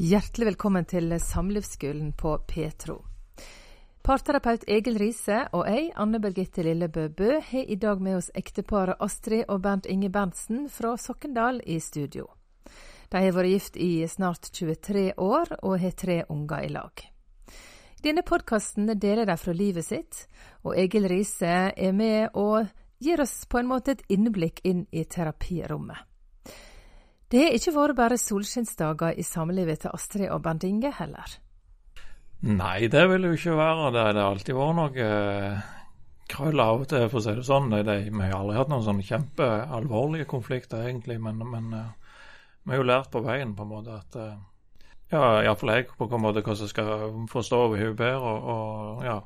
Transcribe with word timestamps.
Hjertelig 0.00 0.46
velkommen 0.46 0.86
til 0.88 1.12
Samlivsskolen 1.20 2.14
på 2.16 2.30
Petro. 2.48 2.94
Parterapeut 4.00 4.62
Egil 4.64 4.96
Riise 4.96 5.42
og 5.52 5.66
jeg, 5.68 5.90
Anne 5.92 6.16
Birgitte 6.24 6.64
Lillebø 6.64 7.10
Bø, 7.12 7.34
har 7.44 7.68
i 7.68 7.76
dag 7.76 8.00
med 8.00 8.16
oss 8.16 8.30
ekteparet 8.32 8.96
Astrid 8.96 9.44
og 9.52 9.60
Bernt 9.60 9.84
Inge 9.84 10.08
Berntsen 10.08 10.70
fra 10.72 10.94
Sokkendal 10.96 11.60
i 11.68 11.76
studio. 11.84 12.30
De 13.12 13.20
har 13.26 13.36
vært 13.36 13.52
gift 13.52 13.76
i 13.76 13.90
snart 14.08 14.48
23 14.56 15.04
år 15.20 15.52
og 15.60 15.78
har 15.84 15.92
tre 15.92 16.22
unger 16.32 16.64
i 16.64 16.72
lag. 16.72 17.06
Denne 18.00 18.24
podkasten 18.24 18.88
deler 18.96 19.28
de 19.28 19.36
fra 19.36 19.52
livet 19.52 19.84
sitt, 19.84 20.24
og 20.64 20.80
Egil 20.80 21.12
Riise 21.12 21.74
er 21.76 21.92
med 21.92 22.32
og 22.32 22.72
gir 23.04 23.20
oss 23.20 23.42
på 23.44 23.60
en 23.60 23.68
måte 23.68 23.98
et 23.98 24.06
innblikk 24.08 24.64
inn 24.64 24.86
i 24.96 25.04
terapirommet. 25.04 26.08
Det 27.30 27.44
har 27.44 27.54
ikke 27.54 27.76
vært 27.76 27.98
bare 27.98 28.18
solskinnsdager 28.18 29.18
i 29.20 29.22
samlivet 29.22 29.84
til 29.84 29.94
Astrid 29.94 30.32
og 30.34 30.42
Bernt 30.42 30.64
Inge 30.66 30.90
heller. 30.96 31.36
Nei, 32.42 32.88
det 32.90 33.04
vil 33.12 33.28
jo 33.28 33.36
ikke 33.36 33.54
være 33.58 33.92
det. 33.94 34.06
Det 34.16 34.22
har 34.24 34.32
alltid 34.32 34.56
vært 34.56 34.76
noe 34.78 35.04
eh, 35.04 35.68
krøll 36.30 36.62
av 36.64 36.82
og 36.82 36.88
til, 36.90 37.06
for 37.12 37.20
å 37.20 37.24
si 37.24 37.34
det 37.38 37.46
sånn. 37.46 37.70
Det, 37.70 37.84
det, 37.86 37.96
vi 38.10 38.24
har 38.24 38.38
aldri 38.40 38.58
hatt 38.58 38.70
noen 38.72 38.86
sånne 38.86 39.06
kjempealvorlige 39.06 40.28
konflikter, 40.30 40.82
egentlig. 40.88 41.20
Men, 41.22 41.42
men 41.52 41.70
uh, 41.76 42.14
vi 42.64 42.74
har 42.74 42.82
jo 42.82 42.88
lært 42.90 43.10
på 43.14 43.22
veien 43.22 43.54
på 43.54 43.66
en 43.66 43.74
måte 43.76 43.98
at 44.00 44.18
uh, 44.18 44.38
Ja, 45.10 45.24
iallfall 45.42 45.74
jeg 45.74 45.90
på 45.98 46.06
en 46.06 46.22
måte 46.22 46.42
hvordan 46.42 46.66
jeg 46.66 46.72
skal 46.72 46.94
forstå 47.30 47.64
henne 47.74 47.96
bedre, 47.98 48.20
og, 48.30 48.54
og 48.54 49.04
ja, 49.06 49.18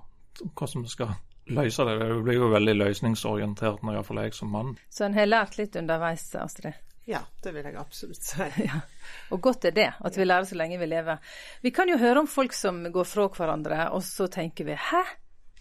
hvordan 0.52 0.84
vi 0.84 0.92
skal 0.92 1.16
løse 1.54 1.84
det. 1.88 1.98
Det 2.00 2.24
blir 2.24 2.40
jo 2.40 2.52
veldig 2.52 2.80
løsningsorientert 2.82 3.84
iallfall 3.84 4.26
jeg 4.26 4.36
som 4.36 4.52
mann. 4.52 4.76
Så 4.92 5.08
en 5.08 5.16
har 5.16 5.28
lært 5.28 5.56
litt 5.60 5.76
underveis, 5.76 6.28
Astrid? 6.40 6.80
Ja, 7.04 7.20
det 7.42 7.52
vil 7.52 7.66
jeg 7.68 7.76
absolutt 7.76 8.24
si. 8.24 8.46
Ja. 8.64 8.80
Og 9.34 9.42
godt 9.44 9.66
er 9.68 9.76
det, 9.76 9.90
at 10.00 10.16
vi 10.16 10.24
lærer 10.24 10.48
så 10.48 10.56
lenge 10.56 10.80
vi 10.80 10.88
lever. 10.88 11.20
Vi 11.60 11.72
kan 11.74 11.90
jo 11.90 12.00
høre 12.00 12.22
om 12.22 12.30
folk 12.30 12.56
som 12.56 12.80
går 12.92 13.08
fra 13.08 13.28
hverandre, 13.28 13.90
og 13.92 14.02
så 14.06 14.28
tenker 14.32 14.68
vi 14.70 14.78
hæ, 14.80 15.02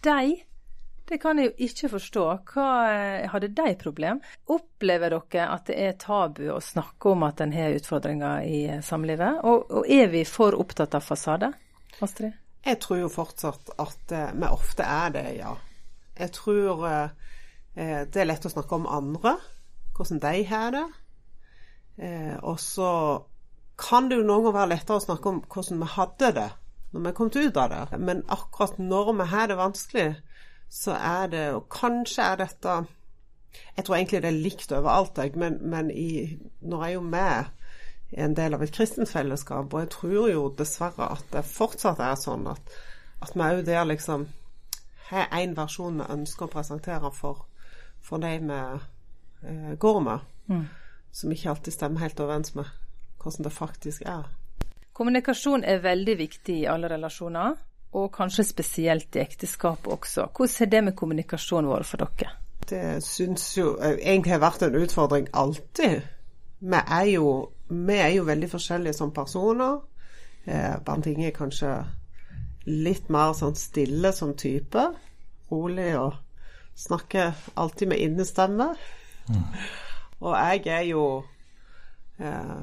de? 0.04 0.36
Det 1.04 1.18
kan 1.20 1.36
jeg 1.36 1.50
jo 1.50 1.66
ikke 1.66 1.90
forstå. 1.92 2.22
Hva, 2.48 2.68
hadde 3.28 3.50
de 3.52 3.74
problem? 3.80 4.22
Opplever 4.48 5.12
dere 5.12 5.50
at 5.52 5.66
det 5.68 5.76
er 5.84 5.98
tabu 6.00 6.46
å 6.54 6.62
snakke 6.64 7.12
om 7.12 7.26
at 7.28 7.42
en 7.44 7.52
har 7.52 7.76
utfordringer 7.76 8.48
i 8.48 8.62
samlivet? 8.84 9.42
Og, 9.44 9.68
og, 9.68 9.84
er 9.84 10.08
vi 10.14 10.24
for 10.24 10.56
opptatt 10.56 10.96
av 10.96 11.04
fasade? 11.04 11.52
Astrid? 12.00 12.32
Jeg 12.64 12.80
tror 12.80 13.02
jo 13.02 13.12
fortsatt 13.12 13.74
at 13.76 14.16
uh, 14.16 14.30
vi 14.32 14.48
ofte 14.48 14.88
er 14.88 15.12
det, 15.12 15.26
ja. 15.42 15.52
Jeg 16.16 16.32
tror 16.32 16.86
det 17.74 18.20
er 18.22 18.28
lett 18.28 18.44
å 18.46 18.52
snakke 18.52 18.76
om 18.78 18.84
andre, 18.86 19.32
hvordan 19.98 20.20
de 20.22 20.44
har 20.46 20.68
det. 20.70 20.84
Eh, 21.96 22.36
og 22.42 22.60
så 22.60 23.22
kan 23.78 24.08
det 24.10 24.18
jo 24.18 24.26
noen 24.26 24.44
ganger 24.44 24.58
være 24.58 24.72
lettere 24.74 24.98
å 24.98 25.04
snakke 25.04 25.30
om 25.30 25.40
hvordan 25.50 25.82
vi 25.82 25.90
hadde 25.94 26.30
det 26.34 26.50
når 26.94 27.06
vi 27.08 27.12
kom 27.18 27.30
ut 27.34 27.56
av 27.58 27.70
det. 27.70 27.98
Men 27.98 28.22
akkurat 28.30 28.78
når 28.78 29.12
vi 29.18 29.26
har 29.30 29.48
det 29.50 29.58
vanskelig, 29.58 30.08
så 30.70 30.94
er 30.94 31.26
det 31.30 31.54
Og 31.54 31.68
kanskje 31.70 32.22
er 32.22 32.36
dette 32.36 32.86
Jeg 33.76 33.84
tror 33.84 33.96
egentlig 33.96 34.22
det 34.22 34.28
er 34.28 34.44
likt 34.46 34.72
overalt, 34.72 35.18
jeg, 35.18 35.36
men, 35.36 35.58
men 35.62 35.90
i, 35.90 36.38
jeg 36.62 36.80
er 36.80 36.94
jo 36.94 37.00
med 37.00 37.44
i 38.10 38.20
en 38.22 38.34
del 38.34 38.54
av 38.54 38.62
et 38.62 38.72
kristent 38.72 39.08
fellesskap, 39.08 39.74
og 39.74 39.80
jeg 39.80 39.90
tror 39.90 40.28
jo 40.30 40.42
dessverre 40.58 41.06
at 41.16 41.24
det 41.32 41.44
fortsatt 41.46 41.98
er 42.02 42.14
sånn 42.18 42.46
at, 42.50 42.74
at 43.22 43.34
vi 43.34 43.42
òg 43.42 43.62
der 43.66 43.86
liksom 43.86 44.26
har 45.10 45.30
én 45.34 45.54
versjon 45.56 45.98
vi 45.98 46.06
ønsker 46.16 46.46
å 46.46 46.50
presentere 46.50 47.10
for, 47.14 47.46
for 48.02 48.22
de 48.22 48.36
vi 48.42 48.58
eh, 48.58 49.74
går 49.78 50.00
med. 50.02 50.26
Mm 50.50 50.66
som 51.14 51.32
ikke 51.32 51.52
alltid 51.52 51.76
stemmer 51.76 52.02
helt 52.04 52.20
overens 52.20 52.54
med 52.58 52.70
hvordan 53.22 53.46
det 53.46 53.52
faktisk 53.54 54.02
er. 54.10 54.26
Kommunikasjon 54.94 55.64
er 55.64 55.82
veldig 55.82 56.18
viktig 56.18 56.58
i 56.60 56.66
alle 56.70 56.90
relasjoner, 56.90 57.54
og 57.94 58.10
kanskje 58.14 58.44
spesielt 58.46 59.16
i 59.16 59.22
ekteskap 59.22 59.86
også. 59.86 60.28
Hvordan 60.36 60.58
har 60.58 60.70
det 60.70 60.82
med 60.84 60.96
kommunikasjonen 60.98 61.70
vært 61.70 61.88
for 61.88 62.02
dere? 62.02 62.34
Det 62.68 63.02
syns 63.04 63.46
jo 63.58 63.74
egentlig 63.82 64.34
har 64.34 64.42
vært 64.42 64.66
en 64.66 64.78
utfordring 64.78 65.28
alltid. 65.32 66.00
Vi 66.64 66.80
er 66.80 67.08
jo, 67.12 67.28
vi 67.68 67.98
er 68.00 68.12
jo 68.16 68.26
veldig 68.26 68.50
forskjellige 68.50 68.96
som 68.98 69.12
personer. 69.14 69.80
Eh, 70.46 70.76
Bernt 70.84 71.06
Inge 71.06 71.28
er 71.28 71.36
kanskje 71.36 71.72
litt 72.66 73.10
mer 73.12 73.34
sånn 73.36 73.56
stille 73.58 74.12
som 74.16 74.34
type. 74.38 74.86
Rolig 75.52 75.90
og 75.98 76.14
snakker 76.78 77.34
alltid 77.60 77.92
med 77.92 78.02
innestemme. 78.02 78.72
Mm. 79.28 79.42
Og 80.22 80.34
jeg 80.36 80.66
er 80.70 80.84
jo 80.88 81.04
eh, 82.18 82.58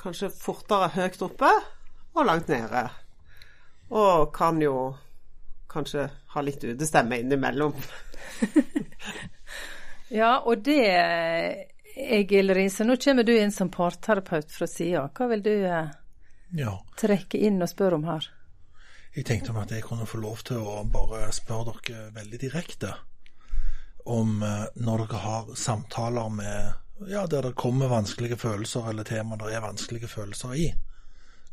kanskje 0.00 0.32
fortere 0.32 0.90
høyt 0.96 1.22
oppe 1.24 1.50
og 2.14 2.26
langt 2.26 2.48
nede. 2.48 2.86
Og 3.94 4.32
kan 4.34 4.60
jo 4.62 4.94
kanskje 5.70 6.08
ha 6.34 6.42
litt 6.42 6.64
utestemme 6.64 7.18
innimellom. 7.20 7.74
ja, 10.20 10.38
og 10.38 10.62
det 10.64 10.86
Egil 11.94 12.54
Riise, 12.54 12.86
nå 12.86 12.96
kommer 12.96 13.26
du 13.26 13.34
inn 13.36 13.52
som 13.52 13.70
parterapeut 13.70 14.50
fra 14.50 14.66
sida. 14.70 15.08
Hva 15.14 15.28
vil 15.30 15.44
du 15.44 15.52
eh, 15.54 15.92
ja. 16.58 16.78
trekke 16.98 17.38
inn 17.46 17.62
og 17.62 17.70
spørre 17.70 18.00
om 18.00 18.08
her? 18.08 18.30
Jeg 19.14 19.28
tenkte 19.28 19.52
om 19.52 19.60
at 19.62 19.70
jeg 19.70 19.84
kunne 19.86 20.08
få 20.10 20.18
lov 20.18 20.40
til 20.46 20.58
å 20.58 20.80
bare 20.90 21.28
spørre 21.34 21.76
dere 21.84 22.08
veldig 22.16 22.40
direkte 22.42 22.94
om 24.10 24.40
eh, 24.42 24.64
når 24.74 25.04
dere 25.04 25.20
har 25.22 25.52
samtaler 25.58 26.32
med 26.34 26.83
ja, 27.08 27.26
der 27.26 27.42
det 27.42 27.54
kommer 27.54 27.88
vanskelige 27.88 28.36
følelser, 28.36 28.88
eller 28.90 29.04
temaer 29.04 29.40
det 29.42 29.54
er 29.54 29.60
vanskelige 29.64 30.08
følelser 30.08 30.52
i. 30.52 30.72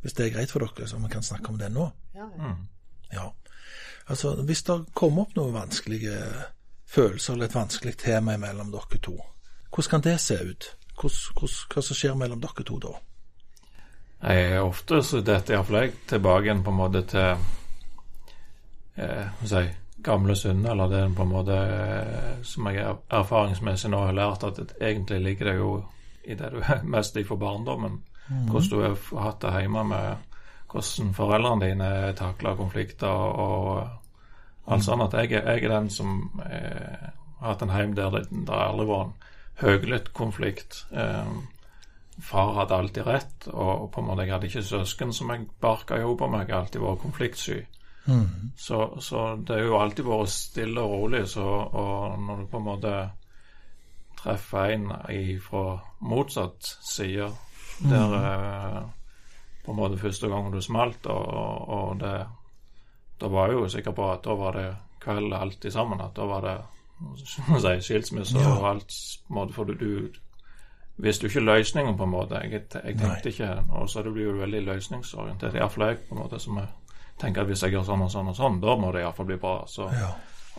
Hvis 0.02 0.14
det 0.18 0.26
er 0.26 0.34
greit 0.36 0.52
for 0.52 0.64
dere, 0.66 0.88
så 0.88 0.98
vi 0.98 1.12
kan 1.12 1.24
snakke 1.24 1.50
om 1.50 1.60
det 1.60 1.72
nå. 1.72 1.92
Ja, 2.16 2.28
ja. 2.38 2.48
Mm. 2.48 2.68
ja. 3.14 3.28
Altså, 4.08 4.36
hvis 4.44 4.64
det 4.64 4.80
kommer 4.94 5.22
opp 5.28 5.36
noen 5.36 5.54
vanskelige 5.54 6.18
følelser 6.90 7.34
eller 7.34 7.46
et 7.48 7.56
vanskelig 7.56 7.98
tema 7.98 8.38
mellom 8.38 8.72
dere 8.74 9.00
to, 9.02 9.16
hvordan 9.72 9.90
kan 9.90 10.02
det 10.02 10.20
se 10.20 10.36
ut? 10.36 10.76
Hvordan, 10.96 11.38
hvordan, 11.38 11.60
hva 11.74 11.84
som 11.86 11.98
skjer 11.98 12.18
mellom 12.20 12.42
dere 12.42 12.66
to 12.68 12.80
da? 12.82 12.96
Jeg 14.22 14.52
er 14.52 14.62
ofte 14.62 15.02
så 15.06 15.22
dette 15.26 15.54
iallfall 15.54 15.80
jeg 15.80 15.94
tilbake 16.10 16.46
igjen 16.46 16.66
på 16.66 16.74
en 16.74 16.78
måte 16.78 17.02
til 17.10 17.30
eh, 19.02 19.46
si, 19.50 19.64
gamle 20.04 20.36
synder, 20.36 20.72
eller 20.72 20.88
det 20.90 21.16
på 21.16 21.26
en 21.26 21.32
måte 21.32 21.58
eh, 21.58 22.42
som 22.44 22.68
jeg 22.72 22.96
erfaringsmessig 23.10 23.92
nå 23.92 24.06
har 24.08 24.18
lært, 24.18 24.44
at 24.44 24.60
det 24.60 24.80
egentlig 24.82 25.20
ligger 25.22 25.52
det 25.52 25.56
jo 25.58 25.72
i 26.24 26.36
det 26.38 26.52
du 26.54 26.60
er 26.62 26.84
mest 26.96 27.18
i 27.18 27.24
for 27.28 27.42
barndommen. 27.42 28.02
Mm. 28.28 28.50
Hvordan 28.50 28.70
du 28.70 28.82
har 28.82 29.24
hatt 29.26 29.42
det 29.42 29.56
hjemme 29.62 29.84
med 29.84 30.28
hvordan 30.72 31.14
foreldrene 31.14 31.66
dine 31.66 31.90
takler 32.16 32.56
konflikter 32.56 33.08
og 33.12 33.72
alt 34.66 34.80
mm. 34.80 34.86
sånt. 34.86 35.04
At 35.08 35.18
jeg, 35.20 35.32
jeg, 35.32 35.64
er 35.64 35.74
den 35.74 35.90
som 35.90 36.22
eh, 36.46 37.10
har 37.40 37.54
hatt 37.54 37.66
en 37.66 37.74
heim 37.74 37.96
der 37.98 38.14
det, 38.14 38.28
det 38.32 38.56
aldri 38.56 38.88
var 38.88 39.08
en 39.08 39.16
høylytt 39.62 40.14
konflikt. 40.14 40.86
Eh, 40.92 41.34
far 42.22 42.54
hadde 42.60 42.78
alltid 42.78 43.08
rett, 43.08 43.48
og 43.50 43.90
på 43.92 44.02
en 44.02 44.08
måte 44.08 44.26
jeg 44.26 44.36
hadde 44.36 44.50
ikke 44.52 44.64
søsken 44.64 45.14
som 45.14 45.32
jeg 45.34 45.48
barka 45.62 45.98
i 45.98 46.06
hop 46.06 46.24
med. 46.28 46.46
Jeg 46.46 46.56
har 46.56 46.66
alltid 46.66 46.84
vært 46.86 47.06
konfliktsky. 47.06 47.62
Mm. 48.06 48.52
Så, 48.58 48.98
så, 49.00 49.36
det 49.36 49.56
er 49.56 49.68
jo 49.68 49.78
alltid 49.78 50.06
vært 50.06 50.34
stille 50.34 50.82
og 50.82 50.96
rolig, 50.96 51.26
så, 51.30 51.46
og 51.46 52.20
når 52.20 52.42
du 52.42 52.48
på 52.50 52.62
en 52.62 52.66
måte 52.66 52.94
treffer 54.22 54.76
en 54.76 54.88
fra 55.42 55.66
motsatt 56.00 56.76
side, 56.82 57.30
der 57.82 58.08
mm. 58.08 58.26
eh, 58.26 58.84
på 59.66 59.72
en 59.72 59.78
måte 59.78 59.98
første 59.98 60.30
gang 60.30 60.52
du 60.54 60.62
smalt, 60.62 61.06
og, 61.06 61.70
og 61.70 62.00
det 62.00 62.20
Da 63.22 63.28
var 63.30 63.48
jeg 63.48 63.54
jo 63.54 63.68
sikker 63.70 63.92
på 63.92 64.06
at 64.12 64.24
da 64.26 64.34
var 64.34 64.56
det 64.58 64.70
kveld 65.02 65.34
alltid 65.34 65.72
sammen, 65.72 66.00
at 66.02 66.16
da 66.16 66.26
var 66.26 66.42
det 66.42 66.56
si, 67.26 67.82
skilsmisse 67.82 68.40
ja. 68.40 68.50
og 68.50 68.70
alt 68.70 68.96
på 69.28 69.34
en 69.34 69.36
måte, 69.36 69.54
for 69.54 69.64
du, 69.64 69.74
du 69.78 70.10
visste 70.98 71.26
jo 71.26 71.30
ikke 71.30 71.46
løsningen, 71.46 71.98
på 71.98 72.04
en 72.04 72.10
måte. 72.10 72.42
Jeg, 72.42 72.52
jeg 72.52 72.98
tenkte 72.98 73.08
Nei. 73.08 73.34
ikke 73.34 73.64
Og 73.78 73.90
så 73.90 74.04
blir 74.04 74.24
jo 74.24 74.40
veldig 74.40 74.62
løsningsorientert, 74.66 75.54
iallfall 75.54 75.88
jeg, 75.88 76.00
på 76.10 76.16
en 76.16 76.22
måte, 76.22 76.40
som 76.40 76.58
er 76.58 76.68
tenker 77.22 77.44
at 77.44 77.52
hvis 77.52 77.64
jeg 77.66 77.76
gjør 77.76 77.88
sånn 77.88 78.06
og 78.08 78.12
sånn 78.14 78.32
og 78.32 78.38
sånn, 78.38 78.60
da 78.64 78.76
må 78.80 78.92
det 78.96 79.06
iallfall 79.06 79.30
bli 79.30 79.40
bra. 79.42 79.56
Så 79.70 79.88
ja. 79.94 80.10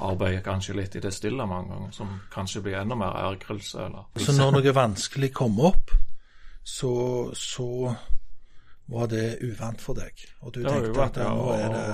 arbeider 0.09 0.45
kanskje 0.47 0.79
litt 0.79 0.97
i 0.97 1.05
det 1.05 1.13
stille 1.15 1.47
mange 1.49 1.75
ganger, 1.75 1.93
som 1.97 2.17
kanskje 2.33 2.65
blir 2.67 2.81
enda 2.81 2.99
mer 2.99 3.19
ergrelse. 3.27 3.89
Eller. 3.89 4.09
Så 4.23 4.37
når 4.39 4.59
noe 4.59 4.75
vanskelig 4.77 5.33
kom 5.37 5.61
opp, 5.63 5.95
så, 6.63 6.95
så 7.35 7.69
var 8.93 9.09
det 9.11 9.27
uvant 9.43 9.83
for 9.83 9.99
deg? 9.99 10.27
Og 10.43 10.55
du 10.55 10.63
tenkte 10.63 10.93
uvant, 10.93 11.17
at 11.17 11.25
ja, 11.27 11.35
nå 11.35 11.53
er 11.57 11.75
det 11.75 11.87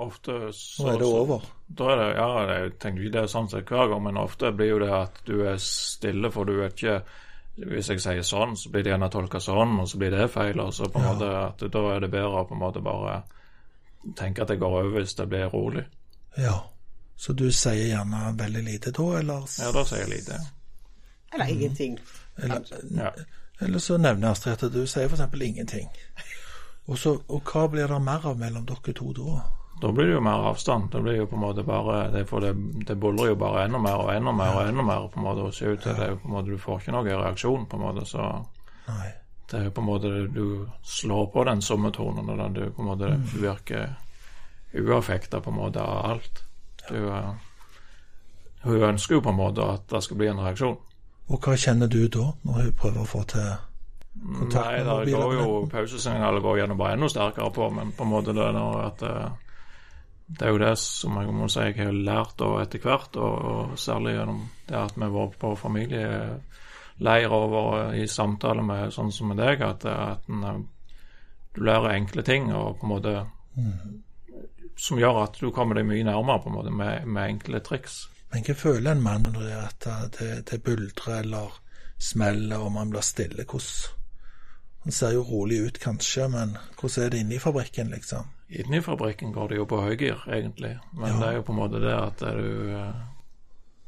ofte 0.00 0.36
så, 0.56 0.84
Nå 0.86 0.92
er 0.92 1.02
det 1.02 1.08
over? 1.08 1.48
Da 1.68 1.88
er 1.92 1.98
det, 2.00 2.12
ja, 2.16 2.28
jeg 2.50 2.76
tenker 2.82 3.02
ikke 3.04 3.16
det 3.16 3.24
er 3.24 3.34
sånn 3.34 3.50
sett 3.52 3.70
hver 3.70 3.90
gang, 3.92 4.06
men 4.06 4.20
ofte 4.20 4.52
blir 4.56 4.72
jo 4.72 4.78
det 4.82 4.94
at 4.96 5.20
du 5.26 5.34
er 5.44 5.60
stille, 5.62 6.30
for 6.34 6.48
du 6.48 6.62
er 6.62 6.72
ikke 6.72 7.02
hvis 7.60 7.90
jeg 7.90 8.00
sier 8.00 8.24
sånn, 8.24 8.54
så 8.56 8.70
blir 8.72 8.84
det 8.86 8.92
gjerne 8.94 9.10
tolka 9.12 9.40
sånn, 9.42 9.74
og 9.82 9.88
så 9.90 9.98
blir 10.00 10.14
det 10.14 10.30
feil. 10.32 10.60
og 10.62 10.72
så 10.72 10.88
på 10.88 11.00
en 11.00 11.04
ja. 11.04 11.12
måte 11.12 11.30
at 11.42 11.64
Da 11.74 11.82
er 11.92 12.00
det 12.00 12.10
bedre 12.12 12.40
å 12.40 12.46
på 12.48 12.56
en 12.56 12.62
måte 12.62 12.80
bare 12.84 13.20
tenker 14.16 14.42
at 14.42 14.48
det 14.48 14.60
går 14.60 14.76
over 14.80 14.98
hvis 14.98 15.14
det 15.14 15.26
blir 15.28 15.50
rolig. 15.52 15.84
Ja, 16.36 16.56
så 17.16 17.32
du 17.32 17.50
sier 17.52 17.90
gjerne 17.90 18.32
veldig 18.38 18.62
lite 18.64 18.90
da, 18.96 19.06
eller? 19.18 19.46
Ja, 19.60 19.72
da 19.76 19.84
sier 19.84 20.06
jeg 20.06 20.14
lite. 20.14 20.40
Eller 21.34 21.44
mm. 21.44 21.54
ingenting. 21.56 21.98
Eller, 22.36 22.62
ja. 22.96 23.12
eller, 23.60 23.78
så 23.78 23.98
nevner 23.98 24.30
Astrid 24.30 24.62
at 24.64 24.72
du 24.72 24.86
sier 24.86 25.08
f.eks. 25.08 25.42
ingenting. 25.42 25.90
Og, 26.86 26.98
så, 26.98 27.18
og 27.28 27.42
hva 27.52 27.66
blir 27.68 27.92
det 27.92 28.00
mer 28.02 28.24
av 28.26 28.38
mellom 28.40 28.64
dere 28.66 28.94
to 28.96 29.12
da? 29.14 29.42
Da 29.80 29.92
blir 29.92 30.10
det 30.10 30.16
jo 30.16 30.24
mer 30.24 30.48
avstand. 30.50 30.90
Det 30.92 31.00
blir 31.04 31.20
jo 31.20 31.28
på 31.28 31.36
en 31.36 31.44
måte 31.44 31.62
bare 31.64 32.10
Det, 32.12 32.24
for 32.28 32.40
det, 32.40 32.54
det 32.88 32.96
buldrer 33.00 33.30
jo 33.30 33.36
bare 33.40 33.64
enda 33.64 33.78
mer 33.78 34.02
og 34.02 34.10
enda 34.14 34.32
mer 34.32 34.56
og 34.56 34.68
enda 34.68 34.84
mer 34.84 35.06
på 35.12 35.20
en 35.20 35.28
måte 35.28 35.46
å 35.46 35.52
se 35.54 35.70
ut 35.70 35.80
til. 35.80 35.96
Det 35.96 36.10
på 36.22 36.28
en 36.28 36.34
måte 36.34 36.50
Du 36.50 36.58
får 36.58 36.80
ikke 36.80 36.96
noen 36.96 37.08
reaksjon, 37.22 37.66
på 37.68 37.78
en 37.78 37.84
måte, 37.84 38.04
så 38.08 38.26
Nei. 38.88 39.08
Det 39.50 39.58
er 39.58 39.64
jo 39.66 39.72
på 39.74 39.82
en 39.82 39.86
måte 39.86 40.10
Du 40.34 40.66
slår 40.82 41.26
på 41.32 41.44
den 41.44 41.62
sommertonen, 41.62 42.30
og 42.30 42.54
du 42.54 42.70
på 42.70 42.82
en 42.82 42.88
måte 42.88 43.10
du 43.32 43.40
virker 43.42 43.94
uaffekta 44.74 45.40
på 45.40 45.50
en 45.50 45.56
måte 45.56 45.82
av 45.82 46.10
alt. 46.10 46.44
Du, 46.88 47.08
eh, 47.08 47.32
hun 48.62 48.82
ønsker 48.82 49.14
jo 49.14 49.20
på 49.20 49.32
en 49.32 49.40
måte 49.40 49.66
at 49.66 49.88
det 49.90 50.02
skal 50.04 50.16
bli 50.16 50.30
en 50.30 50.44
reaksjon. 50.44 50.78
Og 51.30 51.38
hva 51.38 51.56
kjenner 51.56 51.90
du 51.90 52.06
da, 52.08 52.30
når 52.42 52.62
hun 52.62 52.72
prøver 52.78 53.02
å 53.02 53.08
få 53.08 53.24
til 53.30 53.50
kontakt 54.20 54.86
Nei, 54.86 55.04
det 55.06 55.14
går 55.14 55.34
jo 55.38 55.50
pausesignalet 55.70 56.42
går 56.42 56.58
gjennom 56.58 56.78
bare 56.80 56.96
enda 56.96 57.08
sterkere 57.08 57.52
på, 57.54 57.70
men 57.70 57.92
på 57.94 58.04
en 58.06 58.10
måte 58.10 58.34
det 58.34 58.42
er 58.42 58.56
noe 58.56 58.82
at 58.88 59.04
eh, 59.06 59.30
det 60.30 60.46
er 60.46 60.54
jo 60.54 60.62
det 60.62 60.74
som 60.78 61.16
jeg 61.18 61.34
må 61.34 61.48
si 61.50 61.62
jeg 61.66 61.76
har 61.78 61.94
lært 61.94 62.42
etter 62.62 62.82
hvert, 62.84 63.16
og, 63.18 63.46
og 63.52 63.78
særlig 63.78 64.14
gjennom 64.14 64.44
det 64.68 64.78
at 64.78 64.98
vi 64.98 65.08
var 65.14 65.32
på 65.40 65.54
familieleir 67.00 67.32
over 67.32 67.94
i 67.94 68.06
samtale 68.08 68.62
med 68.62 68.92
sånn 68.92 69.12
som 69.12 69.28
med 69.28 69.38
deg, 69.38 69.60
at, 69.62 69.84
at 69.84 70.28
en, 70.28 70.44
eh, 70.44 70.60
du 71.54 71.62
lærer 71.64 71.94
enkle 71.96 72.22
ting 72.22 72.52
og 72.54 72.78
på 72.78 72.86
en 72.86 72.92
måte 72.92 73.14
som 74.76 74.98
gjør 74.98 75.24
at 75.24 75.38
du 75.40 75.50
kommer 75.52 75.74
deg 75.74 75.86
mye 75.86 76.04
nærmere 76.04 76.42
på 76.42 76.48
en 76.48 76.54
måte 76.54 76.70
med, 76.70 77.06
med 77.06 77.28
enkle 77.28 77.60
triks. 77.60 78.08
Men 78.32 78.44
hva 78.46 78.54
føler 78.54 78.92
en 78.92 79.02
mann 79.02 79.26
når 79.26 79.40
det, 79.42 79.52
er 79.52 80.04
at 80.04 80.18
det, 80.18 80.44
det 80.50 80.62
buldrer 80.62 81.20
eller 81.24 81.50
smeller 81.98 82.62
og 82.62 82.72
man 82.72 82.90
blir 82.90 83.02
stille? 83.02 83.44
Hvordan 83.44 83.96
Han 84.82 84.92
ser 84.92 85.12
jo 85.12 85.22
rolig 85.28 85.58
ut 85.66 85.78
kanskje, 85.78 86.28
men 86.28 86.54
hvordan 86.80 87.04
er 87.04 87.10
det 87.10 87.18
inne 87.20 87.34
i 87.34 87.38
fabrikken, 87.42 87.90
liksom? 87.90 88.30
Inni 88.48 88.80
fabrikken 88.80 89.32
går 89.32 89.48
det 89.48 89.56
jo 89.58 89.66
på 89.68 89.80
høygir, 89.82 90.22
egentlig. 90.32 90.78
Men 90.94 91.10
Ja. 91.12 91.18
det 91.18 91.26
er 91.28 91.34
jo 91.36 91.42
på 91.42 91.52
en 91.52 91.58
måte 91.58 91.80
det 91.80 91.92
at 91.92 92.18
du 92.20 92.70
eh, 92.72 92.94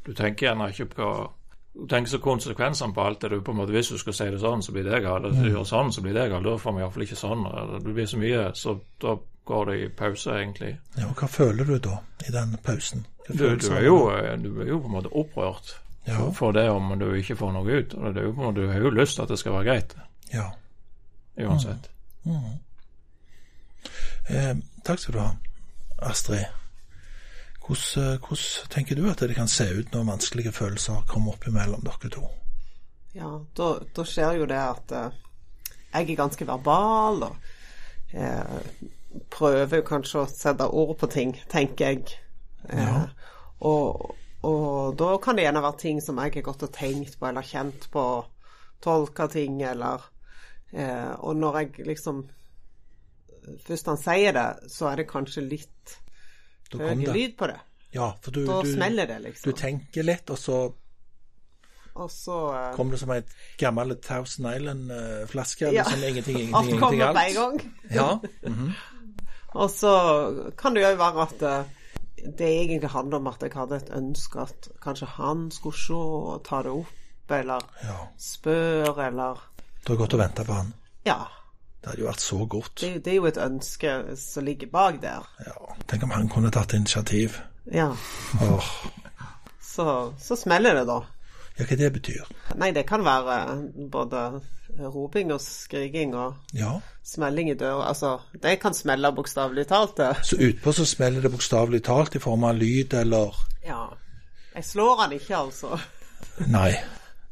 Du 0.04 0.12
tenker 0.12 0.46
gjerne 0.48 0.68
ikke 0.68 0.86
på 0.96 1.32
tenker 1.88 2.10
så 2.10 2.18
konsekvensene 2.20 2.92
på 2.94 3.00
alt 3.02 3.20
det 3.24 3.30
du 3.32 3.40
på 3.40 3.50
en 3.52 3.56
måte 3.62 3.72
Hvis 3.72 3.88
du 3.88 3.98
skal 3.98 4.12
si 4.12 4.24
det 4.30 4.40
sånn, 4.42 4.62
så 4.62 4.72
blir 4.72 4.84
det 4.84 5.02
galt. 5.02 5.24
Hvis 5.30 5.40
du 5.42 5.50
gjør 5.50 5.64
sånn, 5.68 5.92
så 5.92 6.02
blir 6.04 6.12
det 6.14 6.26
galt. 6.30 6.44
Da 6.44 6.56
får 6.60 6.74
vi 6.76 6.82
iallfall 6.82 7.02
ikke 7.06 7.16
sånn. 7.16 7.44
Det 7.84 7.94
blir 7.94 8.06
så 8.10 8.18
mye, 8.20 8.42
så 8.54 8.74
da 9.00 9.14
går 9.44 9.64
det 9.70 9.76
i 9.80 9.88
pause, 9.88 10.30
egentlig. 10.36 10.76
Ja, 10.98 11.06
og 11.08 11.16
Hva 11.22 11.28
føler 11.28 11.64
du 11.64 11.78
da, 11.78 11.96
i 12.28 12.30
den 12.32 12.56
pausen? 12.62 13.06
Du, 13.28 13.32
du, 13.56 13.68
er 13.72 13.84
jo, 13.86 13.96
du 14.42 14.50
er 14.62 14.68
jo 14.68 14.80
på 14.82 14.90
en 14.90 14.96
måte 14.98 15.12
opprørt 15.12 15.78
Ja. 16.06 16.16
for, 16.18 16.32
for 16.34 16.52
det 16.52 16.64
om 16.70 16.92
du 16.98 17.12
ikke 17.14 17.36
får 17.38 17.52
noe 17.54 17.76
ut. 17.78 17.94
Og 17.94 18.14
det 18.14 18.20
er 18.22 18.26
jo 18.26 18.32
på 18.34 18.40
en 18.42 18.46
måte, 18.50 18.60
Du 18.60 18.68
har 18.72 18.80
jo 18.80 18.90
lyst 18.90 19.14
til 19.16 19.22
at 19.22 19.28
det 19.28 19.38
skal 19.38 19.52
være 19.52 19.64
greit, 19.64 19.94
Ja. 20.34 20.48
uansett. 21.38 21.88
Eh, 24.28 24.54
takk 24.84 24.98
skal 24.98 25.14
du 25.14 25.20
ha, 25.20 25.30
Astrid. 26.10 26.44
Hvordan, 27.62 28.12
eh, 28.14 28.18
hvordan 28.18 28.70
tenker 28.70 28.98
du 28.98 29.04
at 29.10 29.20
det 29.22 29.36
kan 29.38 29.48
se 29.48 29.64
ut 29.70 29.92
når 29.94 30.08
vanskelige 30.08 30.52
følelser 30.52 31.04
kommer 31.08 31.36
opp 31.36 31.46
imellom 31.46 31.84
dere 31.86 32.10
to? 32.10 32.24
Ja, 33.14 33.28
da, 33.56 33.68
da 33.94 34.04
skjer 34.08 34.38
jo 34.40 34.46
det 34.50 34.58
at 34.58 34.92
eh, 34.96 35.20
jeg 35.92 36.10
er 36.10 36.16
ganske 36.22 36.46
verbal, 36.48 37.22
og 37.28 38.16
eh, 38.16 38.58
prøver 39.30 39.84
kanskje 39.86 40.22
å 40.22 40.30
sette 40.30 40.66
ord 40.72 40.96
på 41.02 41.08
ting, 41.12 41.34
tenker 41.52 41.92
jeg. 41.92 42.18
Eh, 42.68 42.82
Ja. 42.82 43.06
og, 43.60 44.14
og 44.42 44.96
da 44.98 45.12
kan 45.22 45.36
det 45.38 45.44
gjerne 45.44 45.62
være 45.62 45.78
ting 45.78 46.00
som 46.02 46.18
jeg 46.18 46.32
har 46.34 46.46
gått 46.48 46.62
og 46.66 46.72
tenkt 46.74 47.18
på, 47.20 47.28
eller 47.28 47.46
kjent 47.46 47.88
på, 47.92 48.04
tolka 48.82 49.28
ting, 49.30 49.60
eller 49.62 50.02
eh, 50.72 51.12
Og 51.20 51.36
når 51.36 51.58
jeg 51.60 51.86
liksom 51.86 52.24
Først 53.66 53.86
han 53.90 53.98
sier 53.98 54.32
det, 54.36 54.70
så 54.70 54.86
er 54.92 55.00
det 55.00 55.08
kanskje 55.10 55.42
litt 55.42 55.96
høy 56.80 56.94
det. 57.04 57.12
lyd 57.12 57.36
på 57.38 57.50
det. 57.50 57.58
Ja, 57.92 58.14
for 58.22 58.30
du, 58.32 58.46
Da 58.46 58.62
du, 58.64 58.72
smeller 58.72 59.06
det, 59.06 59.18
du 59.20 59.28
liksom. 59.28 59.52
tenker 59.58 60.06
litt, 60.06 60.30
og 60.32 60.38
så 60.40 60.60
Og 61.92 62.08
så 62.08 62.36
uh, 62.54 62.70
kommer 62.72 62.96
det 62.96 63.02
som 63.02 63.10
ei 63.12 63.20
gammel 63.60 63.98
Thousand 64.00 64.48
Island-flaske. 64.48 65.68
Ja. 65.74 65.84
Liksom 65.84 66.08
ingenting, 66.08 66.38
ingenting, 66.38 66.54
Alt 66.56 66.68
ingenting, 66.68 66.80
kommer 66.80 67.12
på 67.12 67.24
en 67.28 67.34
gang. 67.34 67.60
Ja. 67.92 68.08
Og 69.52 69.70
så 69.70 69.92
kan 70.56 70.72
det 70.72 70.80
jo 70.80 70.94
være 70.96 71.26
at 71.26 71.42
eh, 71.44 71.66
det 72.38 72.48
egentlig 72.48 72.90
handler 72.90 73.20
om 73.20 73.26
at 73.26 73.42
jeg 73.42 73.52
hadde 73.52 73.76
et 73.76 73.92
ønske 73.96 74.40
at 74.40 74.68
kanskje 74.82 75.10
han 75.18 75.50
skulle 75.52 75.76
se 75.76 75.98
og 75.98 76.42
ta 76.46 76.62
det 76.64 76.72
opp, 76.72 77.32
eller 77.32 77.68
ja. 77.84 77.98
spørre, 78.16 79.06
eller 79.06 79.42
Du 79.84 79.92
har 79.92 80.00
gått 80.04 80.14
og 80.14 80.22
venta 80.22 80.44
på 80.46 80.56
han. 80.56 80.72
Ja. 81.04 81.20
Det 81.82 81.90
hadde 81.90 82.00
jo 82.04 82.06
vært 82.06 82.22
så 82.22 82.36
godt. 82.46 82.74
Det, 82.80 82.90
det 83.04 83.10
er 83.10 83.16
jo 83.16 83.26
et 83.26 83.38
ønske 83.42 83.92
som 84.16 84.44
ligger 84.46 84.68
bak 84.70 85.00
der. 85.02 85.24
Ja. 85.46 85.54
Tenk 85.90 86.04
om 86.06 86.12
han 86.14 86.28
kunne 86.30 86.50
tatt 86.54 86.72
initiativ. 86.78 87.40
Ja. 87.74 87.88
Oh. 88.42 88.68
Så, 89.60 90.12
så 90.22 90.36
smeller 90.36 90.74
det, 90.78 90.86
da. 90.86 91.00
ja, 91.58 91.64
hva 91.66 91.76
det 91.80 91.92
betyr. 91.96 92.28
Nei, 92.60 92.70
det 92.76 92.84
kan 92.86 93.02
være 93.04 93.36
både 93.90 94.22
roping 94.78 95.32
og 95.34 95.40
skriking 95.42 96.14
og 96.16 96.36
Ja. 96.54 96.76
smelling 97.04 97.50
i 97.50 97.54
døra. 97.58 97.88
Altså, 97.88 98.18
det 98.42 98.60
kan 98.62 98.74
smelle 98.74 99.10
bokstavelig 99.12 99.66
talt, 99.68 99.96
det. 99.96 100.12
Så 100.22 100.36
utpå 100.38 100.72
så 100.72 100.86
smeller 100.86 101.20
det 101.20 101.32
bokstavelig 101.34 101.82
talt 101.84 102.14
i 102.14 102.22
form 102.22 102.44
av 102.44 102.54
lyd 102.56 102.94
eller 102.94 103.34
Ja. 103.66 103.86
Jeg 104.54 104.64
slår 104.64 105.00
han 105.00 105.12
ikke, 105.12 105.36
altså. 105.36 105.78
Nei. 106.46 106.72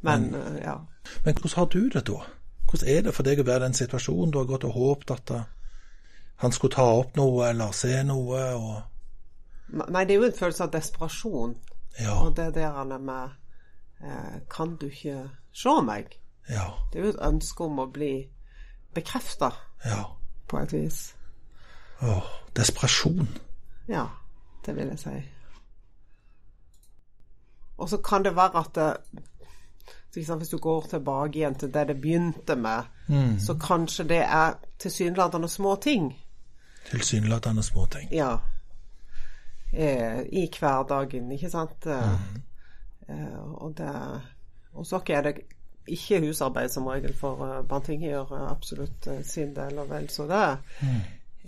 Men 0.02 0.31
men 0.32 0.58
ja. 0.62 0.75
Men 1.25 1.35
hvordan 1.35 1.56
har 1.56 1.67
du 1.67 1.88
det 1.88 2.06
da? 2.06 2.20
Hvordan 2.70 2.88
er 2.88 3.02
det 3.02 3.14
for 3.14 3.26
deg 3.26 3.40
å 3.43 3.46
være 3.46 3.64
i 3.64 3.67
den 3.67 3.75
situasjonen? 3.75 4.31
Du 4.31 4.38
har 4.38 4.46
gått 4.46 4.64
og 4.64 4.76
håpet 4.76 5.11
at 5.11 5.31
uh, 5.34 5.43
han 6.44 6.52
skulle 6.55 6.75
ta 6.75 6.84
opp 7.00 7.17
noe 7.19 7.49
eller 7.50 7.72
se 7.76 8.02
noe, 8.06 8.44
og 8.55 9.81
Nei, 9.90 10.05
det 10.05 10.14
er 10.14 10.19
jo 10.19 10.26
en 10.26 10.38
følelse 10.38 10.64
av 10.64 10.70
desperasjon. 10.75 11.52
Ja. 12.00 12.17
Og 12.25 12.32
det 12.37 12.44
er 12.49 12.55
der 12.56 12.72
han 12.75 12.93
er 12.93 12.99
med 12.99 13.28
eh, 14.02 14.40
Kan 14.50 14.72
du 14.81 14.87
ikke 14.88 15.28
se 15.55 15.75
meg? 15.87 16.17
Ja. 16.49 16.64
Det 16.90 16.99
er 16.99 17.05
jo 17.05 17.12
et 17.12 17.20
ønske 17.22 17.64
om 17.69 17.78
å 17.78 17.87
bli 17.90 18.28
bekrefta, 18.94 19.52
Ja. 19.84 20.05
på 20.49 20.58
et 20.58 20.73
vis. 20.73 21.14
Åh, 22.02 22.26
desperasjon. 22.56 23.28
Ja, 23.88 24.06
det 24.66 24.75
vil 24.76 24.88
jeg 24.90 24.99
si. 24.99 25.14
Og 27.78 27.88
så 27.88 27.96
kan 28.02 28.25
det 28.25 28.34
være 28.37 28.58
at 28.58 28.75
det, 28.75 29.23
så 29.23 29.28
ikke 29.30 29.87
sant, 29.87 30.00
Hvis 30.14 30.49
du 30.49 30.59
går 30.59 30.87
tilbake 30.90 31.38
igjen 31.38 31.55
til 31.55 31.71
det 31.75 31.88
det 31.88 32.00
begynte 32.00 32.57
med, 32.57 32.83
så 33.38 33.55
kanskje 33.55 34.05
det 34.05 34.23
er 34.23 34.57
tilsynelatende 34.79 35.49
små 35.49 35.76
ting. 35.76 36.11
Tilsynelatende 36.90 37.62
små 37.62 37.87
ting. 37.87 38.09
Ja. 38.12 38.38
Eh, 39.73 40.21
I 40.33 40.49
hverdagen, 40.61 41.33
ikke 41.33 41.50
sant. 41.50 41.87
Mm. 41.87 42.43
eh, 43.09 43.38
og 43.55 43.75
det 43.79 44.21
Og 44.73 44.87
så 44.87 45.00
er 45.09 45.23
det 45.23 45.35
ikke 45.87 46.21
husarbeid 46.26 46.69
som 46.69 46.87
regel, 46.87 47.14
for 47.14 47.59
uh, 47.59 47.67
Banting 47.69 48.02
gjør 48.02 48.35
eh, 48.37 48.50
absolutt 48.50 49.07
eh, 49.07 49.25
sin 49.25 49.55
del, 49.57 49.79
og 49.79 49.90
vel 49.90 50.09
så 50.11 50.26
det. 50.26 50.59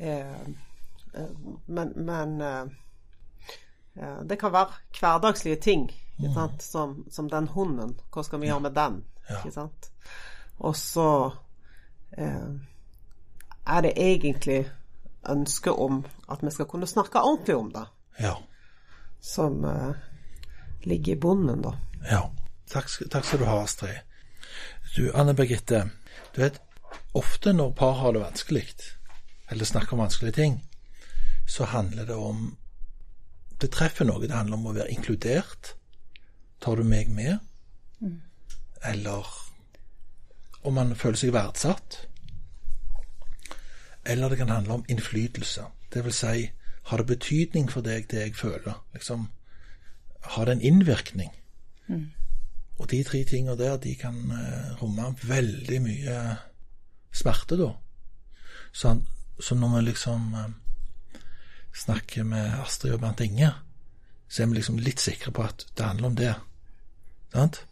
Eh, 0.01 0.21
eh, 1.15 1.29
men 1.67 1.93
men 1.97 2.41
eh, 2.41 2.63
eh, 3.97 4.23
det 4.29 4.39
kan 4.39 4.53
være 4.53 4.67
hverdagslige 5.01 5.57
ting? 5.57 5.91
Som, 6.63 7.05
som 7.11 7.29
den 7.31 7.49
hunden. 7.49 7.95
Hva 8.13 8.23
skal 8.23 8.41
vi 8.41 8.47
gjøre 8.47 8.61
med 8.61 8.75
den? 8.77 9.05
Ja. 9.31 9.69
Og 10.59 10.77
så 10.77 11.07
eh, 12.19 12.53
er 13.67 13.81
det 13.83 13.93
egentlig 13.97 14.69
ønske 15.29 15.71
om 15.73 16.05
at 16.31 16.43
vi 16.43 16.51
skal 16.51 16.67
kunne 16.67 16.87
snakke 16.87 17.21
ordentlig 17.23 17.57
om 17.57 17.73
det, 17.73 17.85
Ja. 18.21 18.35
som 19.21 19.65
eh, 19.65 19.95
ligger 20.85 21.13
i 21.13 21.21
bunnen, 21.21 21.63
da. 21.63 21.73
Ja. 22.11 22.23
Takk, 22.71 22.89
takk 23.11 23.25
skal 23.25 23.39
du 23.39 23.45
ha, 23.45 23.63
Astrid. 23.63 23.99
Du, 24.97 25.11
Anne 25.15 25.35
Birgitte. 25.35 25.91
Du 26.35 26.41
vet, 26.41 26.61
ofte 27.15 27.53
når 27.53 27.73
par 27.73 27.93
har 27.93 28.13
det 28.13 28.21
vanskelig, 28.23 28.67
eller 29.51 29.65
snakker 29.65 29.93
om 29.93 29.99
vanskelige 29.99 30.33
ting, 30.33 30.61
så 31.49 31.65
handler 31.65 32.07
det 32.07 32.15
om 32.17 32.57
Det 33.61 33.71
treffer 33.71 34.05
noe. 34.05 34.19
Det 34.27 34.35
handler 34.35 34.57
om 34.57 34.67
å 34.67 34.73
være 34.75 34.91
inkludert. 34.91 35.75
Tar 36.63 36.79
du 36.79 36.87
meg 36.87 37.11
med? 37.11 37.39
Eller 38.85 39.27
om 40.63 40.75
man 40.75 40.95
føler 40.97 41.19
seg 41.19 41.35
verdsatt. 41.35 41.99
Eller 44.07 44.31
det 44.31 44.39
kan 44.39 44.51
handle 44.51 44.81
om 44.81 44.85
innflytelse. 44.89 45.67
Det 45.93 46.05
vil 46.05 46.15
si, 46.15 46.51
har 46.91 46.99
det 46.99 47.07
betydning 47.07 47.71
for 47.71 47.83
deg, 47.87 48.09
det 48.11 48.21
jeg 48.21 48.37
føler? 48.37 48.79
Liksom, 48.95 49.29
har 50.35 50.45
det 50.45 50.53
en 50.53 50.67
innvirkning? 50.71 51.31
Og 52.79 52.91
de 52.91 53.03
tre 53.05 53.25
tingene 53.25 53.59
der, 53.59 53.77
de 53.77 53.95
kan 53.95 54.17
eh, 54.31 54.83
romme 54.83 55.13
veldig 55.23 55.81
mye 55.83 56.19
smerte, 57.13 57.59
da. 57.61 57.69
Så, 58.73 58.97
så 59.41 59.55
når 59.55 59.77
vi 59.77 59.83
liksom 59.91 60.35
eh, 60.35 61.21
snakker 61.75 62.25
med 62.25 62.63
Astrid 62.63 62.97
og 62.97 63.01
Bernt 63.01 63.21
Inge, 63.21 63.53
så 64.29 64.43
er 64.43 64.51
vi 64.51 64.59
liksom 64.59 64.81
litt 64.81 65.01
sikre 65.01 65.31
på 65.33 65.45
at 65.45 65.67
det 65.77 65.87
handler 65.87 66.09
om 66.09 66.17
det. 66.17 66.35
Sant? 67.33 67.63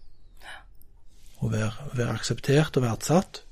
Å 1.40 1.48
være, 1.48 1.90
være 1.96 2.16
akseptert 2.18 2.76
og 2.76 2.84
verdsatt, 2.84 3.42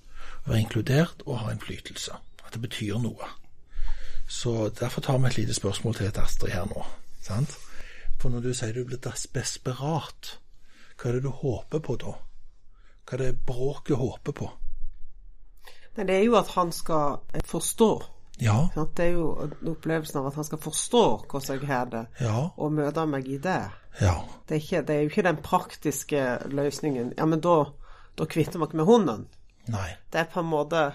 være 0.47 0.63
inkludert 0.65 1.23
og 1.27 1.43
ha 1.43 1.53
innflytelse. 1.53 2.17
At 2.45 2.57
det 2.57 2.63
betyr 2.65 3.01
noe. 3.01 3.29
Så 4.29 4.69
derfor 4.77 5.05
tar 5.05 5.19
vi 5.19 5.29
et 5.29 5.39
lite 5.39 5.57
spørsmål 5.57 5.97
til 5.97 6.09
et 6.09 6.21
Astrid 6.21 6.53
her 6.53 6.69
nå. 6.69 6.85
sant? 7.25 7.57
For 8.21 8.33
når 8.33 8.49
du 8.49 8.53
sier 8.57 8.75
du 8.75 8.85
blir 8.85 9.01
desperat, 9.01 10.35
hva 10.99 11.11
er 11.11 11.19
det 11.19 11.25
du 11.29 11.31
håper 11.31 11.81
på 11.85 11.97
da? 12.03 12.17
Hva 13.07 13.17
er 13.17 13.23
det 13.23 13.45
bråket 13.47 13.97
håper 13.97 14.37
på? 14.37 14.49
Nei, 15.97 16.05
det 16.07 16.17
er 16.17 16.25
jo 16.27 16.37
at 16.39 16.51
han 16.55 16.73
skal 16.75 17.21
forstå. 17.47 17.91
Ja? 18.43 18.59
Det 18.75 19.05
er 19.05 19.17
jo 19.17 19.31
opplevelsen 19.73 20.21
av 20.21 20.29
at 20.29 20.39
han 20.39 20.47
skal 20.47 20.61
forstå 20.63 21.05
hvordan 21.25 21.57
jeg 21.57 21.71
har 21.71 21.89
det, 21.91 22.05
ja, 22.21 22.45
og 22.55 22.75
møte 22.75 23.07
meg 23.11 23.27
i 23.27 23.39
det. 23.43 23.63
Ja. 24.01 24.15
Det 24.49 24.55
er, 24.57 24.61
ikke, 24.63 24.83
det 24.89 24.95
er 24.95 25.01
jo 25.03 25.09
ikke 25.11 25.23
den 25.27 25.37
praktiske 25.45 26.21
løsningen. 26.49 27.13
Ja, 27.19 27.27
men 27.27 27.41
da, 27.45 27.57
da 28.19 28.25
kvitter 28.25 28.59
vi 28.59 28.65
oss 28.65 28.73
med 28.79 28.85
hunden. 28.89 29.27
Nei. 29.69 29.91
Det 30.13 30.21
er 30.23 30.31
på 30.33 30.41
en 30.41 30.49
måte 30.53 30.87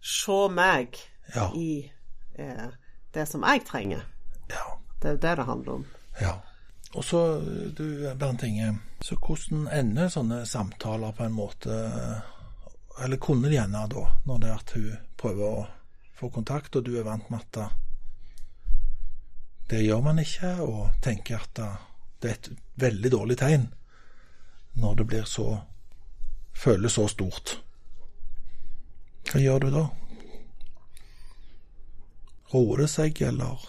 se 0.00 0.38
meg 0.52 0.96
Ja. 1.34 1.50
i 1.56 1.90
eh, 2.38 2.66
det 3.14 3.26
som 3.28 3.42
jeg 3.44 3.64
trenger. 3.66 4.02
Ja. 4.50 4.64
Det 5.02 5.10
er 5.10 5.16
det 5.20 5.36
det 5.36 5.44
handler 5.44 5.72
om. 5.80 5.86
ja. 6.20 6.34
Og 6.94 7.02
så, 7.04 7.40
du 7.74 8.14
Bernt 8.14 8.42
Inge, 8.46 8.68
så 9.02 9.16
hvordan 9.18 9.64
ender 9.74 10.08
sånne 10.08 10.44
samtaler 10.46 11.10
på 11.12 11.24
en 11.24 11.32
måte 11.34 11.74
Eller 13.02 13.16
kunne 13.18 13.48
de 13.50 13.56
gjerne 13.56 13.80
da, 13.90 14.04
når 14.24 14.38
det 14.38 14.48
er 14.50 14.54
at 14.60 14.70
hun 14.76 14.92
prøver 15.18 15.56
å 15.56 15.64
få 16.14 16.28
kontakt, 16.30 16.76
og 16.76 16.84
du 16.86 16.92
er 16.94 17.02
vant 17.02 17.26
med 17.34 17.40
at 17.42 17.72
det 19.70 19.80
gjør 19.82 20.04
man 20.04 20.18
ikke, 20.22 20.52
og 20.62 20.90
tenker 21.02 21.42
at 21.42 21.58
det 22.24 22.30
er 22.30 22.38
et 22.38 22.50
veldig 22.80 23.10
dårlig 23.12 23.36
tegn 23.36 23.66
når 24.80 24.94
det 24.96 25.04
blir 25.10 25.26
så 25.28 25.48
føles 26.56 26.96
så 26.96 27.04
stort. 27.10 27.58
Hva 29.28 29.40
gjør 29.42 29.66
du 29.66 29.68
da? 29.74 29.82
Roer 32.54 32.84
det 32.84 32.88
seg, 32.90 33.20
eller? 33.28 33.60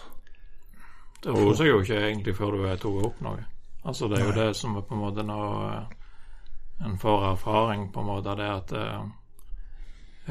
Det 1.20 1.34
roer 1.34 1.58
seg 1.58 1.68
jo 1.68 1.82
ikke 1.82 2.00
egentlig 2.00 2.36
før 2.38 2.56
du 2.56 2.64
tatt 2.64 2.88
opp 2.88 3.20
noe. 3.26 3.44
Altså 3.86 4.08
Det 4.08 4.18
er 4.18 4.24
jo 4.24 4.32
Nei. 4.32 4.40
det 4.40 4.56
som 4.58 4.76
er 4.76 4.88
på 4.88 4.96
en 4.96 5.04
måte 5.04 5.26
når 5.26 5.68
eh, 5.68 5.94
en 6.86 6.98
får 6.98 7.28
erfaring, 7.32 7.86
på 7.92 8.02
en 8.02 8.08
måte, 8.08 8.34
det 8.40 8.48
at 8.50 8.74
eh, 8.80 9.06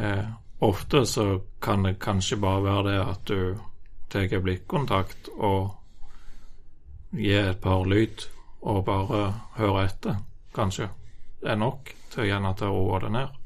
eh, 0.01 0.25
Ofte 0.65 1.05
så 1.05 1.41
kan 1.61 1.83
det 1.83 1.99
kanskje 1.99 2.37
bare 2.39 2.61
være 2.63 2.83
det 2.87 2.99
at 3.03 3.25
du 3.27 3.57
tar 4.09 4.39
blikkontakt 4.39 5.27
og 5.35 5.73
gir 7.17 7.49
et 7.51 7.61
par 7.61 7.85
lyd 7.85 8.25
og 8.65 8.85
bare 8.85 9.33
høre 9.57 9.85
etter, 9.85 10.15
kanskje. 10.55 10.87
Det 11.41 11.51
er 11.51 11.59
nok 11.61 11.91
til 12.13 12.25
gjerne 12.29 12.53
ta 12.57 12.69
å 12.71 12.77
roe 12.87 12.99
det 13.03 13.11
ned. 13.11 13.41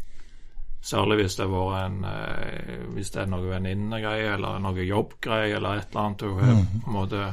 Særlig 0.81 1.17
hvis 1.19 1.35
det 1.35 1.47
har 1.49 1.51
vært 1.51 1.85
en 1.89 2.03
eh, 2.07 2.85
Hvis 2.95 3.09
det 3.11 3.21
er 3.21 3.27
noe 3.27 3.49
venninnegreie 3.49 4.29
eller 4.37 4.59
noe 4.63 4.85
jobbgreie 4.87 5.57
eller 5.57 5.81
et 5.81 5.89
eller 5.91 6.05
annet 6.05 6.19
du 6.23 6.29
har 6.37 6.53
på 6.55 6.87
en 6.87 6.93
måte 6.95 7.23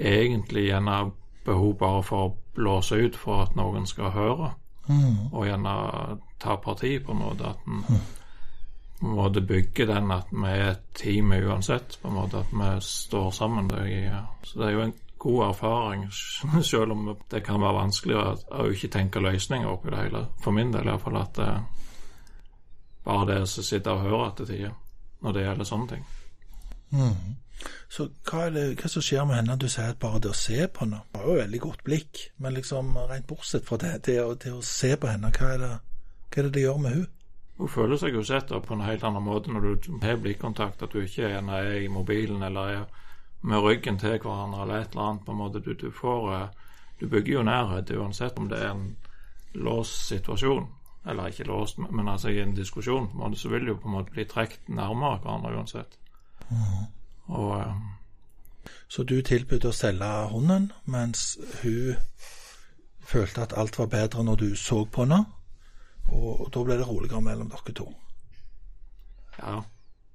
egentlig 0.00 0.66
gjerne 0.68 0.98
behov 1.46 1.72
bare 1.80 2.02
for 2.04 2.26
å 2.26 2.34
blåse 2.54 2.98
ut 3.00 3.16
for 3.16 3.42
at 3.46 3.56
noen 3.56 3.86
skal 3.86 4.10
høre, 4.14 4.52
Mm. 4.84 5.32
og 5.32 5.46
gjerne 5.46 6.18
ta 6.38 6.56
parti 6.60 6.98
på 7.00 7.12
en 7.12 7.18
måte. 7.22 7.48
At 7.48 7.56
en 7.66 7.82
på 9.00 9.06
en 9.06 9.14
måte 9.16 9.40
bygger 9.40 9.86
den 9.86 10.10
at 10.10 10.26
vi 10.30 10.46
er 10.50 10.70
et 10.70 10.82
team 10.94 11.32
uansett, 11.32 11.98
på 12.02 12.08
en 12.08 12.14
måte 12.14 12.38
at 12.42 12.52
vi 12.52 12.68
står 12.80 13.30
sammen. 13.32 13.70
Så 14.42 14.58
det 14.58 14.66
er 14.66 14.72
jo 14.72 14.80
en 14.82 14.92
god 15.24 15.46
erfaring, 15.48 16.04
selv 16.72 16.92
om 16.92 17.06
det 17.32 17.40
kan 17.46 17.62
være 17.62 17.78
vanskelig 17.78 18.16
å, 18.20 18.24
å 18.60 18.66
ikke 18.72 18.92
tenke 18.92 19.22
løsninger 19.24 19.70
oppi 19.70 19.92
det 19.94 20.02
hele. 20.02 20.26
For 20.44 20.56
min 20.56 20.72
del 20.74 20.90
iallfall 20.90 21.16
at 21.22 21.38
det, 21.40 21.52
bare 23.06 23.30
det 23.30 23.38
å 23.44 23.48
sitte 23.48 23.94
og 23.94 24.04
høre 24.04 24.28
til 24.36 24.50
tider 24.52 24.76
når 25.24 25.36
det 25.36 25.46
gjelder 25.46 25.68
sånne 25.70 25.90
ting. 25.94 26.04
Mm. 26.92 27.40
Så 27.88 28.08
hva 28.28 28.44
er 28.44 28.52
det 28.52 28.64
hva 28.76 28.90
som 28.92 29.04
skjer 29.04 29.24
med 29.24 29.38
henne? 29.38 29.56
Du 29.56 29.68
sier 29.72 29.94
at 29.94 30.00
bare 30.02 30.20
det 30.20 30.34
å 30.34 30.36
se 30.36 30.66
på 30.68 30.84
henne 30.84 31.00
Hun 31.00 31.20
har 31.20 31.28
jo 31.30 31.36
veldig 31.38 31.60
godt 31.62 31.84
blikk, 31.86 32.24
men 32.42 32.56
liksom 32.58 32.92
rent 33.08 33.28
bortsett 33.30 33.64
fra 33.64 33.78
det, 33.80 33.94
det 34.08 34.18
å, 34.20 34.34
det 34.36 34.52
å 34.52 34.60
se 34.66 34.92
på 35.00 35.08
henne, 35.08 35.30
hva 35.32 35.52
er, 35.54 35.62
det, 35.62 35.70
hva 36.28 36.42
er 36.42 36.48
det 36.48 36.54
det 36.58 36.66
gjør 36.66 36.82
med 36.84 36.98
hun? 36.98 37.06
Hun 37.54 37.70
føler 37.70 38.00
seg 38.02 38.18
jo 38.18 38.24
sett 38.26 38.50
på 38.50 38.74
en 38.74 38.82
helt 38.82 39.06
annen 39.06 39.22
måte 39.24 39.52
når 39.54 39.66
du 39.86 39.88
har 40.02 40.20
blikkontakt, 40.20 40.82
at 40.82 40.92
du 40.92 41.04
ikke 41.04 41.30
er 41.30 41.70
i 41.78 41.88
mobilen 41.88 42.42
eller 42.42 42.72
er 42.74 43.03
med 43.44 43.60
ryggen 43.64 43.98
til 44.00 44.18
hverandre 44.18 44.62
eller 44.64 44.80
et 44.82 44.94
eller 44.94 45.08
annet. 45.10 45.24
på 45.26 45.32
en 45.32 45.38
måte. 45.38 45.60
Du, 45.60 45.72
du 45.74 45.90
får 45.92 46.30
eh, 46.34 46.48
Du 47.00 47.08
bygger 47.10 47.32
jo 47.32 47.42
nærhet 47.42 47.90
uansett 47.90 48.38
om 48.38 48.48
det 48.48 48.58
er 48.62 48.70
en 48.70 48.96
låst 49.54 50.06
situasjon. 50.08 50.68
Eller 51.06 51.26
ikke 51.28 51.44
låst, 51.44 51.78
men- 51.78 52.08
altså 52.08 52.28
i 52.28 52.38
en 52.40 52.54
diskusjon, 52.54 53.08
på 53.08 53.12
en 53.12 53.18
måte, 53.20 53.38
så 53.40 53.48
vil 53.50 53.60
du 53.66 53.72
jo 53.72 53.76
på 53.76 53.88
en 53.88 53.94
måte 53.98 54.12
bli 54.14 54.24
trukket 54.24 54.68
nærmere 54.68 55.18
hverandre 55.18 55.56
uansett. 55.56 55.98
Og 57.26 57.66
um, 57.66 57.82
Så 58.88 59.02
du 59.02 59.20
tilbød 59.22 59.64
å 59.64 59.72
selge 59.72 60.08
hunden, 60.30 60.72
mens 60.84 61.38
hun 61.62 61.96
følte 63.00 63.42
at 63.42 63.52
alt 63.56 63.78
var 63.78 63.86
bedre 63.86 64.24
når 64.24 64.36
du 64.36 64.54
så 64.56 64.84
på 64.84 65.02
henne, 65.04 65.24
og, 66.08 66.40
og 66.40 66.50
da 66.54 66.62
ble 66.64 66.78
det 66.78 66.88
roligere 66.88 67.20
mellom 67.20 67.50
dere 67.50 67.72
to. 67.74 67.90
ja. 69.38 69.62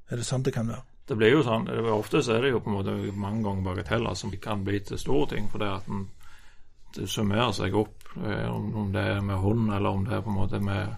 Er 0.10 0.16
det 0.16 0.26
sånn 0.26 0.44
det 0.44 0.54
kan 0.54 0.68
være? 0.68 0.82
Det 1.10 1.18
blir 1.18 1.32
jo 1.34 1.42
sånn, 1.42 1.66
det 1.66 1.82
Ofte 1.90 2.22
så 2.22 2.36
er 2.36 2.44
det 2.46 2.52
jo 2.54 2.62
på 2.62 2.70
en 2.70 2.76
måte 2.78 2.96
mange 3.18 3.42
ganger 3.48 3.66
bagateller 3.66 4.18
som 4.18 4.34
kan 4.42 4.64
bli 4.66 4.80
til 4.86 5.00
store 5.02 5.32
ting. 5.32 5.48
For 5.50 5.62
det 5.62 5.70
at 5.74 5.88
en 5.90 6.04
summerer 7.10 7.52
seg 7.58 7.76
opp, 7.78 8.12
eh, 8.18 8.46
om, 8.50 8.68
om 8.78 8.92
det 8.94 9.06
er 9.16 9.22
med 9.26 9.42
hånd 9.42 9.72
eller 9.74 9.90
om 9.90 10.06
det 10.06 10.18
er 10.18 10.22
på 10.26 10.30
en 10.30 10.38
måte 10.38 10.60
med 10.62 10.94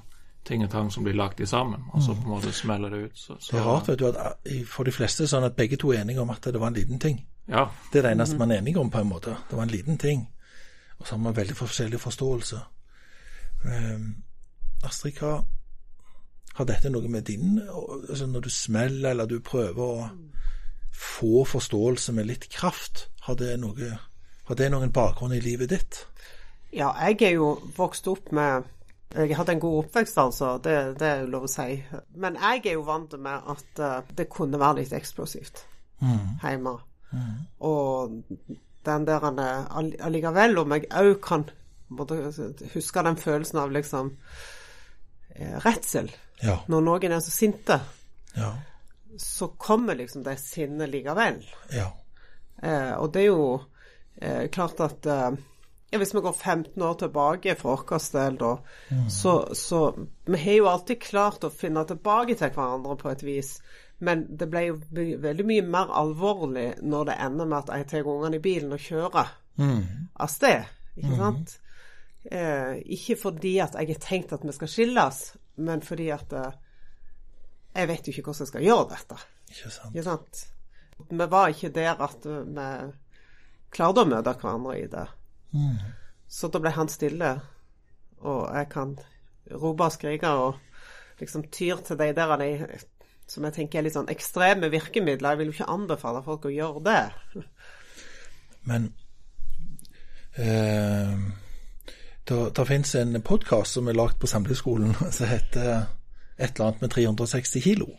ting 0.47 0.63
og 0.65 0.71
tang 0.73 0.89
som 0.91 1.05
blir 1.05 1.15
lagt 1.15 1.39
i 1.39 1.47
sammen. 1.47 1.83
Og 1.93 2.03
så 2.03 2.15
på 2.15 2.25
en 2.25 2.33
måte 2.33 2.51
smeller 2.51 2.89
det 2.89 2.97
ut. 3.05 3.17
Så, 3.17 3.37
så, 3.39 3.51
Det 3.53 3.61
er 3.61 3.67
rart 3.69 3.87
vet 3.87 3.99
du, 3.99 4.07
at 4.09 4.19
eh, 4.45 4.65
for 4.67 4.87
de 4.87 4.95
fleste 4.95 5.27
sånn 5.29 5.47
at 5.47 5.55
begge 5.55 5.79
to 5.79 5.93
er 5.93 6.01
enige 6.01 6.23
om 6.23 6.33
at 6.33 6.43
det 6.51 6.59
var 6.59 6.73
en 6.73 6.79
liten 6.79 6.99
ting. 6.99 7.21
Ja, 7.47 7.69
Det 7.91 8.01
er 8.01 8.09
det 8.09 8.11
eneste 8.15 8.37
man 8.39 8.51
er 8.51 8.61
enige 8.61 8.79
om, 8.79 8.89
på 8.91 8.99
en 8.99 9.09
måte. 9.09 9.35
Det 9.49 9.55
var 9.57 9.63
en 9.63 9.73
liten 9.73 9.97
ting. 9.97 10.27
Og 10.99 11.07
så 11.07 11.15
har 11.15 11.23
man 11.23 11.35
veldig 11.35 11.55
forskjellig 11.55 11.99
forståelse. 11.99 12.59
Um, 13.65 14.23
Astrid, 14.83 15.17
hva 15.19 15.41
har 16.57 16.65
dette 16.67 16.89
noe 16.91 17.07
med 17.07 17.23
din 17.23 17.59
altså 17.61 18.25
Når 18.27 18.41
du 18.41 18.49
smeller, 18.49 19.09
eller 19.11 19.25
du 19.25 19.39
prøver 19.39 19.81
å 19.81 20.09
få 20.91 21.45
forståelse 21.47 22.13
med 22.13 22.27
litt 22.27 22.49
kraft, 22.51 23.07
har 23.25 23.35
det, 23.39 23.53
noe, 23.59 23.93
har 24.49 24.55
det 24.59 24.67
noen 24.73 24.91
bakgrunn 24.91 25.33
i 25.33 25.39
livet 25.41 25.69
ditt? 25.71 26.01
Ja, 26.73 26.91
jeg 27.07 27.21
er 27.21 27.33
jo 27.37 27.53
vokst 27.77 28.07
opp 28.07 28.31
med 28.31 28.63
Jeg 29.15 29.35
hadde 29.35 29.51
en 29.51 29.59
god 29.59 29.77
oppvekst, 29.85 30.17
altså. 30.17 30.53
Det, 30.63 30.75
det 30.99 31.07
er 31.07 31.17
jo 31.25 31.31
lov 31.33 31.43
å 31.43 31.51
si. 31.51 31.83
Men 32.15 32.37
jeg 32.39 32.61
er 32.65 32.77
jo 32.77 32.83
vant 32.87 33.11
med 33.19 33.49
at 33.51 33.79
eh, 33.83 33.97
det 34.15 34.29
kunne 34.31 34.59
være 34.61 34.77
litt 34.83 34.93
eksplosivt 34.95 35.65
hjemme. 36.43 36.71
Og 37.59 38.13
den 38.87 39.03
der 39.05 39.25
er 39.27 39.67
all- 39.69 39.97
allikevel, 39.99 40.57
om 40.57 40.71
jeg 40.71 40.87
òg 40.95 41.19
kan 41.21 41.43
huske 42.73 43.03
den 43.03 43.17
følelsen 43.19 43.59
av 43.59 43.71
liksom 43.75 44.13
eh, 45.35 45.57
redsel. 45.65 46.07
Ja. 46.41 46.59
Når 46.67 46.81
noen 46.87 47.11
er 47.11 47.19
så 47.21 47.31
sinte, 47.33 47.79
Ja. 48.35 48.53
så 49.17 49.47
kommer 49.57 49.95
liksom 49.95 50.23
det 50.23 50.37
sinnet 50.39 50.89
likevel. 50.89 51.41
Ja. 51.75 51.91
Eh, 52.63 52.93
og 52.97 53.11
det 53.13 53.21
er 53.21 53.27
jo 53.31 53.61
eh, 54.21 54.47
klart 54.53 54.79
at 54.79 55.05
eh, 55.05 55.31
Hvis 55.91 56.13
vi 56.15 56.21
går 56.23 56.33
15 56.33 56.81
år 56.87 56.93
tilbake 57.01 57.55
for 57.59 57.81
vår 57.83 58.03
del, 58.13 58.37
da, 58.39 58.51
så, 59.11 59.33
så 59.53 59.79
Vi 60.25 60.37
har 60.39 60.53
jo 60.53 60.67
alltid 60.71 61.01
klart 61.03 61.43
å 61.43 61.49
finne 61.51 61.83
tilbake 61.85 62.37
til 62.39 62.53
hverandre 62.55 62.95
på 62.95 63.09
et 63.11 63.23
vis. 63.27 63.57
Men 63.99 64.23
det 64.37 64.47
ble 64.49 64.61
jo 64.69 64.77
veldig 65.19 65.45
mye 65.45 65.65
mer 65.67 65.91
alvorlig 65.93 66.69
når 66.81 67.05
det 67.09 67.17
ender 67.25 67.45
med 67.45 67.57
at 67.59 67.73
jeg 67.75 67.89
tar 67.91 68.07
ungene 68.07 68.39
i 68.39 68.45
bilen 68.45 68.71
og 68.71 68.79
kjører 68.79 69.33
av 70.15 70.31
sted. 70.31 70.63
Ikke 70.95 71.17
sant? 71.19 71.57
Eh, 72.31 72.79
ikke 72.95 73.17
fordi 73.19 73.57
at 73.59 73.75
jeg 73.75 73.91
har 73.91 73.99
tenkt 74.07 74.31
at 74.33 74.43
vi 74.47 74.55
skal 74.55 74.71
skilles, 74.71 75.19
men 75.55 75.83
fordi 75.85 76.09
at 76.13 76.33
eh, 76.37 76.59
jeg 77.75 77.87
vet 77.87 78.07
jo 78.07 78.13
ikke 78.13 78.25
hvordan 78.27 78.45
jeg 78.45 78.51
skal 78.51 78.65
gjøre 78.65 78.89
dette. 78.91 79.19
Ikke 79.51 79.71
sant. 79.71 79.93
Ikke 79.95 80.07
sant? 80.07 80.43
Vi 81.09 81.27
var 81.31 81.51
ikke 81.51 81.71
der 81.73 82.03
at 82.03 82.25
vi 82.27 82.67
klarte 83.73 84.03
å 84.03 84.09
møte 84.09 84.35
hverandre 84.37 84.77
i 84.77 84.87
det. 84.91 85.07
Så 86.31 86.47
da 86.51 86.61
ble 86.63 86.71
han 86.75 86.91
stille, 86.91 87.31
og 88.21 88.41
jeg 88.55 88.69
kan 88.71 88.95
rope 89.51 89.87
og 89.87 89.95
skrike 89.95 90.31
og 90.39 90.59
liksom 91.19 91.47
tyr 91.53 91.81
til 91.85 91.99
de 91.99 92.11
der 92.15 92.35
de, 92.39 92.79
som 93.27 93.45
jeg 93.47 93.55
tenker 93.55 93.79
er 93.79 93.87
litt 93.87 93.97
sånn 93.97 94.11
ekstreme 94.11 94.71
virkemidler. 94.71 95.33
Jeg 95.33 95.41
vil 95.41 95.51
jo 95.51 95.57
ikke 95.57 95.71
anbefale 95.73 96.23
folk 96.25 96.47
å 96.47 96.53
gjøre 96.53 96.83
det. 96.87 97.45
Men 98.69 98.91
eh, 100.37 101.23
det, 102.29 102.67
finnes 102.67 102.95
en 102.95 103.21
podkast 103.21 103.77
som 103.77 103.87
er 103.87 103.97
lagd 103.97 104.19
på 104.19 104.27
Samleskolen 104.27 104.93
som 105.17 105.27
heter 105.27 105.87
et 106.37 106.55
eller 106.55 106.67
annet 106.67 106.81
med 106.81 106.89
360 106.89 107.63
kilo. 107.63 107.89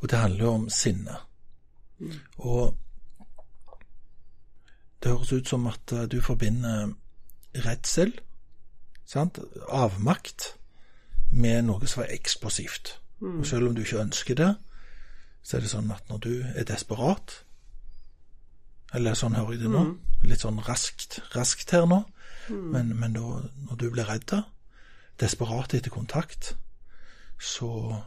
Og 0.00 0.10
det 0.10 0.18
handler 0.18 0.44
jo 0.44 0.52
om 0.52 0.68
sinne. 0.70 1.16
Og 2.36 2.76
det 5.02 5.10
høres 5.10 5.32
ut 5.32 5.48
som 5.48 5.66
at 5.66 5.92
eh, 5.92 6.06
du 6.10 6.20
forbinder 6.22 6.92
redsel, 7.64 8.12
sant? 9.06 9.38
avmakt, 9.68 10.54
med 11.30 11.66
noe 11.68 11.86
som 11.86 12.02
er 12.02 12.14
eksplosivt. 12.14 12.94
Og 13.20 13.46
selv 13.46 13.68
om 13.68 13.74
du 13.74 13.82
ikke 13.82 14.00
ønsker 14.00 14.34
det, 14.38 14.52
så 15.42 15.56
er 15.56 15.64
det 15.64 15.70
sånn 15.72 15.90
at 15.92 16.08
når 16.08 16.18
du 16.22 16.32
er 16.54 16.66
desperat 16.68 17.42
Eller 18.94 19.16
sånn 19.18 19.34
hører 19.36 19.52
jeg 19.52 19.62
det 19.66 19.70
nå. 19.72 19.82
Litt 20.24 20.40
sånn 20.40 20.62
raskt, 20.64 21.18
raskt 21.34 21.74
her 21.76 21.84
nå. 21.90 21.98
Men, 22.50 22.94
men 23.00 23.12
da, 23.16 23.42
når 23.68 23.80
du 23.80 23.90
blir 23.90 24.08
redd, 24.08 24.32
desperat 25.20 25.74
etter 25.74 25.90
kontakt, 25.90 26.56
så, 27.40 28.02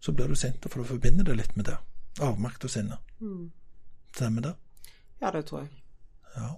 så 0.00 0.12
blir 0.12 0.28
du 0.28 0.34
sint, 0.34 0.66
for 0.68 0.82
du 0.82 0.88
forbinder 0.88 1.24
det 1.24 1.36
litt 1.36 1.56
med 1.56 1.68
det. 1.70 1.76
Avmakt 2.20 2.64
og 2.64 2.70
sinne. 2.70 2.98
Stemmer 4.14 4.42
det? 4.42 4.54
Ja, 5.20 5.30
det 5.30 5.44
tror 5.46 5.60
jeg. 5.60 5.68
Ja. 6.36 6.54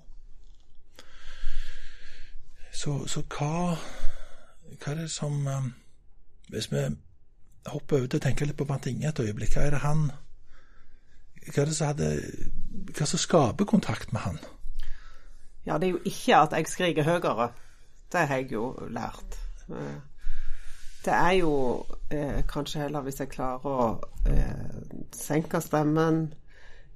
Så, 2.73 3.07
så 3.07 3.23
hva, 3.35 3.77
hva 4.81 4.93
er 4.93 5.01
det 5.03 5.11
som 5.13 5.47
eh, 5.47 5.67
Hvis 6.49 6.71
vi 6.73 6.81
hopper 7.69 7.99
over 7.99 8.09
til 8.09 8.19
å 8.21 8.25
tenke 8.25 8.47
litt 8.49 8.57
på 8.57 8.67
Bernt 8.69 8.89
Inge 8.91 9.11
et 9.11 9.21
øyeblikk, 9.21 9.55
hva 9.55 9.67
er 9.67 9.77
det 9.77 9.83
han 9.85 10.07
Hva 11.47 11.63
er 11.63 11.69
det 11.69 11.77
som 11.77 11.93
hadde 11.93 12.09
Hva 12.97 13.09
som 13.09 13.21
skaper 13.21 13.69
kontakt 13.69 14.13
med 14.13 14.25
han? 14.25 14.41
Ja, 15.67 15.79
det 15.79 15.87
er 15.89 15.93
jo 15.93 16.01
ikke 16.05 16.37
at 16.43 16.53
jeg 16.57 16.67
skriker 16.69 17.03
høyere. 17.07 17.51
Det 18.13 18.21
har 18.29 18.37
jeg 18.37 18.53
jo 18.53 18.73
lært. 18.91 19.39
Eh, 19.71 20.01
Det 21.05 21.13
er 21.13 21.31
jo 21.41 21.85
eh, 22.11 22.43
kanskje 22.47 22.81
heller 22.85 23.01
hvis 23.03 23.19
jeg 23.21 23.29
klarer 23.29 23.65
å 23.67 23.87
eh, 24.27 25.09
senke 25.13 25.59
stemmen, 25.61 26.29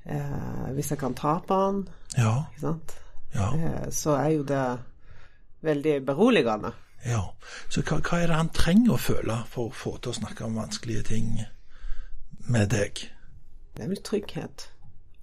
eh, 0.07 0.69
hvis 0.77 0.91
jeg 0.93 0.99
kan 1.01 1.15
ta 1.15 1.39
på 1.41 1.57
den, 1.67 1.89
Ja. 2.17 2.45
ikke 2.53 2.61
sant, 2.61 2.95
Ja. 3.35 3.49
eh, 3.55 3.89
så 3.91 4.15
er 4.17 4.29
jo 4.29 4.43
det 4.45 4.79
veldig 5.63 6.07
beroligende. 6.07 6.73
ja. 7.05 7.21
Så 7.69 7.83
hva, 7.83 7.99
hva 8.01 8.19
er 8.23 8.27
det 8.27 8.37
han 8.37 8.49
trenger 8.49 8.93
å 8.95 8.99
føle 8.99 9.45
for 9.49 9.69
å 9.69 9.73
få 9.75 9.97
til 10.01 10.13
å 10.13 10.15
snakke 10.21 10.45
om 10.45 10.55
vanskelige 10.55 11.03
ting 11.03 11.41
med 12.49 12.69
deg? 12.71 13.11
Det 13.77 13.85
er 13.85 13.89
vel 13.89 14.03
trygghet. 14.03 14.69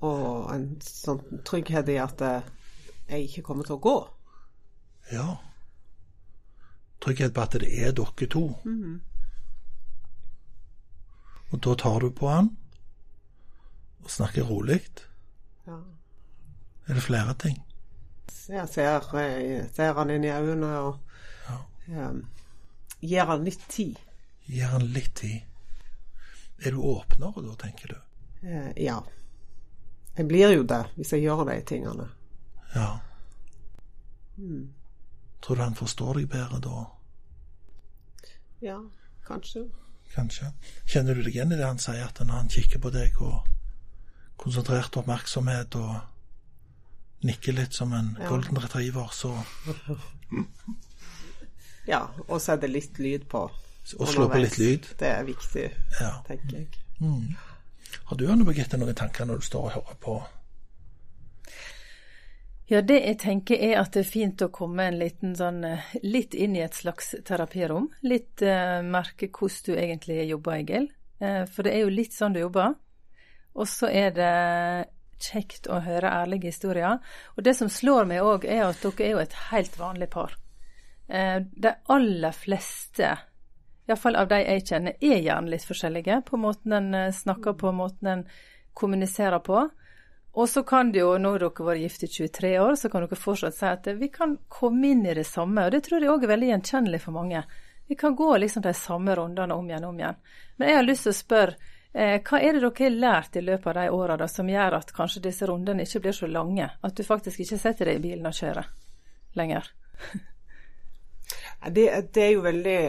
Og 0.02 0.52
en 0.54 0.78
sånn 0.82 1.22
trygghet 1.46 1.88
i 1.90 1.96
at 1.98 2.22
eh, 2.22 2.42
jeg 3.10 3.28
ikke 3.28 3.44
kommer 3.50 3.68
til 3.68 3.78
å 3.78 3.84
gå. 3.84 3.96
Ja. 5.12 5.28
Trygghet 7.04 7.34
på 7.36 7.44
at 7.44 7.58
det 7.60 7.70
er 7.70 7.92
dere 7.96 8.28
to. 8.32 8.44
Og 11.52 11.60
da 11.62 11.76
tar 11.78 12.00
du 12.00 12.10
på 12.16 12.30
han 12.32 12.54
og 14.04 14.12
snakker 14.12 14.48
rolig. 14.48 14.80
Ja. 15.68 15.80
Er 16.88 16.94
det 16.94 17.04
flere 17.04 17.36
ting? 17.40 17.60
Jeg 18.50 18.68
ser, 18.68 19.06
jeg 19.16 19.68
ser 19.76 19.94
han 19.96 20.10
inn 20.12 20.26
i 20.28 20.32
øynene 20.34 20.72
og 20.84 20.98
eh, 21.88 22.18
gir 23.00 23.30
han 23.30 23.46
litt 23.46 23.64
tid. 23.72 24.00
Gir 24.48 24.74
han 24.74 24.88
litt 24.96 25.14
tid? 25.16 25.42
Er 26.64 26.76
du 26.76 26.82
åpnere 26.84 27.46
da, 27.46 27.56
tenker 27.60 27.94
du? 27.94 28.02
Eh, 28.48 28.72
ja. 28.84 28.98
Jeg 30.18 30.28
blir 30.28 30.52
jo 30.58 30.66
det 30.68 30.84
hvis 30.98 31.14
jeg 31.16 31.24
gjør 31.24 31.46
de 31.48 31.62
tingene. 31.68 32.10
Ja. 32.76 33.00
Tror 35.44 35.56
du 35.56 35.62
han 35.62 35.76
forstår 35.76 36.14
deg 36.20 36.30
bedre 36.32 36.60
da? 36.64 36.86
Ja, 38.64 38.78
kanskje. 39.28 39.66
Kanskje. 40.14 40.52
Kjenner 40.88 41.16
du 41.18 41.24
deg 41.26 41.36
igjen 41.36 41.52
i 41.52 41.58
det 41.60 41.66
han 41.68 41.80
sier, 41.82 42.06
at 42.08 42.20
når 42.24 42.34
han 42.44 42.50
kikker 42.54 42.80
på 42.84 42.92
deg 42.94 43.18
og 43.22 43.48
konsentrert 44.40 44.96
oppmerksomhet 45.00 45.76
og 45.80 45.96
nikker 47.24 47.54
litt 47.56 47.74
som 47.74 47.94
en 47.94 48.18
Ja. 48.20 48.30
golden 48.30 48.58
retriever, 48.58 49.10
så 49.12 49.34
Ja, 51.88 52.06
og 52.28 52.40
så 52.42 52.54
er 52.54 52.58
det 52.64 52.70
litt 52.72 53.00
lyd 53.00 53.26
på. 53.30 53.50
Og 54.00 54.08
slå 54.08 54.30
på 54.32 54.40
litt 54.40 54.58
lyd. 54.58 54.86
Det 55.00 55.08
er 55.08 55.24
viktig, 55.28 55.66
Ja. 56.00 56.14
tenker 56.28 56.58
jeg. 56.58 56.68
Har 58.06 58.18
du 58.18 58.28
Anne 58.32 58.46
Birgitte 58.46 58.78
noen 58.78 58.96
tanker 58.96 59.26
når 59.26 59.36
du 59.36 59.42
står 59.42 59.64
og 59.66 59.72
hører 59.76 59.98
på? 60.00 60.16
Ja, 62.74 62.80
det 62.82 63.04
jeg 63.04 63.20
tenker 63.22 63.60
er 63.62 63.76
at 63.84 63.94
det 63.94 64.02
er 64.02 64.10
fint 64.10 64.42
å 64.42 64.50
komme 64.50 64.88
en 64.90 64.96
liten 64.98 65.36
sånn 65.38 65.60
eh, 65.68 65.92
litt 66.02 66.34
inn 66.34 66.56
i 66.58 66.64
et 66.66 66.74
slags 66.74 67.12
terapirom. 67.28 67.92
Litt 68.02 68.42
eh, 68.42 68.80
merke 68.82 69.30
hvordan 69.30 69.68
du 69.68 69.76
egentlig 69.78 70.24
jobber, 70.32 70.56
Egil. 70.58 70.88
Eh, 71.22 71.44
for 71.46 71.68
det 71.68 71.76
er 71.76 71.84
jo 71.84 71.92
litt 71.94 72.16
sånn 72.18 72.34
du 72.34 72.42
jobber. 72.42 72.74
Og 73.54 73.70
så 73.70 73.92
er 73.94 74.16
det 74.16 74.32
kjekt 75.22 75.70
å 75.70 75.84
høre 75.86 76.16
ærlige 76.24 76.50
historier. 76.50 76.98
Og 77.38 77.46
det 77.46 77.54
som 77.60 77.70
slår 77.70 78.10
meg 78.10 78.26
òg, 78.26 78.48
er 78.50 78.66
at 78.66 78.82
dere 78.82 79.06
er 79.06 79.14
jo 79.14 79.22
et 79.22 79.38
helt 79.52 79.78
vanlig 79.78 80.10
par. 80.16 80.34
Eh, 81.08 81.40
de 81.46 81.76
aller 81.94 82.34
fleste, 82.34 83.14
iallfall 83.86 84.18
av 84.18 84.32
de 84.32 84.42
jeg 84.42 84.66
kjenner, 84.72 84.98
er 84.98 85.22
gjerne 85.22 85.54
litt 85.54 85.70
forskjellige 85.70 86.24
på 86.26 86.42
måten 86.42 86.74
en 86.80 86.92
eh, 86.98 87.14
snakker 87.14 87.54
på, 87.60 87.76
måten 87.76 88.12
en 88.16 88.28
kommuniserer 88.74 89.46
på. 89.46 89.68
Og 90.34 90.50
så 90.50 90.64
kan 90.66 90.92
det 90.92 91.04
jo, 91.04 91.12
når 91.22 91.44
dere 91.44 91.66
vært 91.68 91.84
gift 91.84 92.04
i 92.08 92.10
23 92.10 92.54
år, 92.58 92.76
så 92.80 92.90
kan 92.90 93.04
dere 93.06 93.20
fortsatt 93.20 93.54
si 93.54 93.68
at 93.70 93.90
vi 94.00 94.10
kan 94.10 94.34
komme 94.50 94.90
inn 94.90 95.06
i 95.06 95.14
det 95.14 95.28
samme. 95.30 95.68
Og 95.68 95.76
det 95.76 95.84
tror 95.86 96.02
jeg 96.02 96.10
òg 96.10 96.26
er 96.26 96.32
veldig 96.32 96.50
gjenkjennelig 96.50 97.02
for 97.04 97.14
mange. 97.14 97.44
Vi 97.88 97.98
kan 98.00 98.16
gå 98.18 98.32
liksom 98.42 98.64
de 98.66 98.74
samme 98.74 99.14
rundene 99.16 99.54
om 99.54 99.70
igjen 99.70 99.86
og 99.86 99.94
om 99.94 100.02
igjen. 100.02 100.18
Men 100.58 100.72
jeg 100.72 100.80
har 100.80 100.88
lyst 100.88 101.06
til 101.06 101.14
å 101.14 101.20
spørre, 101.20 101.72
eh, 101.94 102.16
hva 102.26 102.40
er 102.42 102.58
det 102.58 102.64
dere 102.64 102.86
har 102.88 102.98
lært 103.04 103.38
i 103.38 103.46
løpet 103.46 103.68
av 103.68 103.78
de 103.78 103.90
åra 104.00 104.28
som 104.28 104.50
gjør 104.50 104.78
at 104.80 104.94
kanskje 104.98 105.22
disse 105.28 105.46
rundene 105.46 105.86
ikke 105.86 106.02
blir 106.08 106.18
så 106.18 106.30
lange? 106.32 106.70
At 106.82 106.96
du 106.98 107.04
faktisk 107.04 107.44
ikke 107.46 107.62
setter 107.62 107.92
deg 107.92 108.02
i 108.02 108.06
bilen 108.08 108.26
og 108.26 108.34
kjører 108.34 108.72
lenger? 109.38 109.70
Det, 111.64 111.86
det 112.12 112.24
er 112.24 112.32
jo 112.34 112.42
veldig 112.44 112.80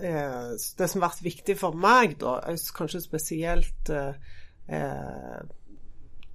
eh, 0.00 0.52
Det 0.78 0.86
som 0.88 1.02
har 1.02 1.10
vært 1.10 1.24
viktig 1.24 1.56
for 1.60 1.76
meg, 1.76 2.14
da, 2.22 2.38
kanskje 2.76 3.02
spesielt 3.04 3.90
eh, 3.92 4.14
eh, 4.72 5.42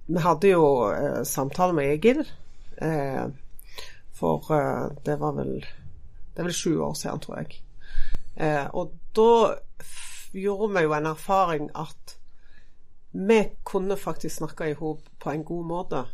Vi 0.08 0.20
hadde 0.24 0.52
jo 0.54 0.64
eh, 0.88 1.22
samtale 1.28 1.76
med 1.76 1.92
Egil 1.92 2.22
eh, 2.80 3.26
for 4.16 4.52
eh, 4.56 4.86
det 5.04 5.18
var 5.20 5.34
vel 5.36 5.58
Det 5.60 6.40
er 6.40 6.46
vel 6.46 6.54
sju 6.54 6.78
år 6.80 6.94
siden, 6.94 7.20
tror 7.20 7.40
jeg. 7.40 7.58
Eh, 8.38 8.66
og 8.72 8.92
da 9.16 9.58
gjorde 10.32 10.68
vi 10.76 10.84
jo 10.86 10.92
en 10.94 11.08
erfaring 11.10 11.70
at 11.74 12.14
vi 13.10 13.40
kunne 13.66 13.96
faktisk 13.96 14.36
snakke 14.36 14.70
i 14.70 14.76
hop 14.78 15.00
på 15.18 15.30
en 15.30 15.44
god 15.44 15.64
måte. 15.66 16.04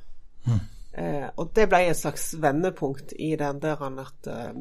Eh, 0.95 1.27
og 1.37 1.51
det 1.57 1.67
ble 1.69 1.81
et 1.91 1.99
slags 1.99 2.35
vendepunkt 2.41 3.13
i 3.19 3.35
den 3.37 3.61
der 3.61 3.81
at 3.83 4.29
eh, 4.31 4.61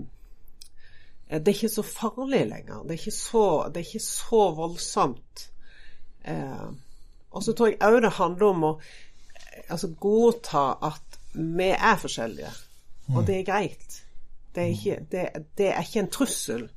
det 1.30 1.48
er 1.48 1.56
ikke 1.56 1.70
så 1.70 1.84
farlig 1.86 2.48
lenger. 2.50 2.84
Det 2.84 2.96
er 2.96 3.02
ikke 3.02 3.18
så, 3.18 3.46
det 3.70 3.82
er 3.82 3.88
ikke 3.88 4.06
så 4.06 4.42
voldsomt. 4.58 5.50
Eh, 6.26 6.68
og 7.32 7.44
så 7.44 7.54
tror 7.54 7.72
jeg 7.72 7.82
òg 7.82 8.02
det 8.02 8.18
handler 8.18 8.48
om 8.50 8.64
å 8.64 8.74
altså, 9.68 9.92
godta 10.00 10.66
at 10.82 11.20
vi 11.34 11.70
er 11.74 12.00
forskjellige, 12.00 12.52
og 13.16 13.28
det 13.28 13.40
er 13.40 13.48
greit. 13.48 14.00
Det 14.54 14.64
er 14.64 14.74
ikke, 14.74 14.98
det, 15.12 15.24
det 15.58 15.70
er 15.74 15.82
ikke 15.82 16.04
en 16.04 16.12
trussel, 16.14 16.68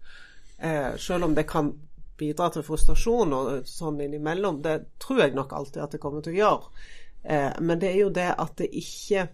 eh, 0.59 0.95
selv 0.99 1.25
om 1.25 1.35
det 1.37 1.45
kan 1.49 1.75
bidra 2.17 2.49
til 2.51 2.65
frustrasjon 2.65 3.35
og 3.37 3.69
sånn 3.69 4.01
innimellom. 4.01 4.62
Det 4.65 4.79
tror 5.03 5.21
jeg 5.21 5.35
nok 5.37 5.53
alltid 5.53 5.83
at 5.85 5.93
det 5.93 6.01
kommer 6.01 6.25
til 6.25 6.33
å 6.33 6.41
gjøre. 6.41 6.87
Eh, 7.23 7.61
men 7.61 7.83
det 7.83 7.91
er 7.93 8.01
jo 8.01 8.15
det 8.17 8.31
at 8.33 8.57
det 8.57 8.71
ikke 8.73 9.27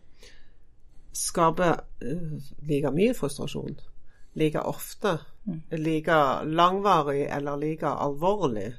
skaper 1.14 1.84
eh, 2.02 2.50
like 2.66 2.90
mye 2.90 3.14
frustrasjon 3.14 3.78
like 4.32 4.58
ofte, 4.58 5.18
like 5.70 6.42
langvarig 6.44 7.26
eller 7.26 7.56
like 7.56 7.86
alvorlig. 7.86 8.74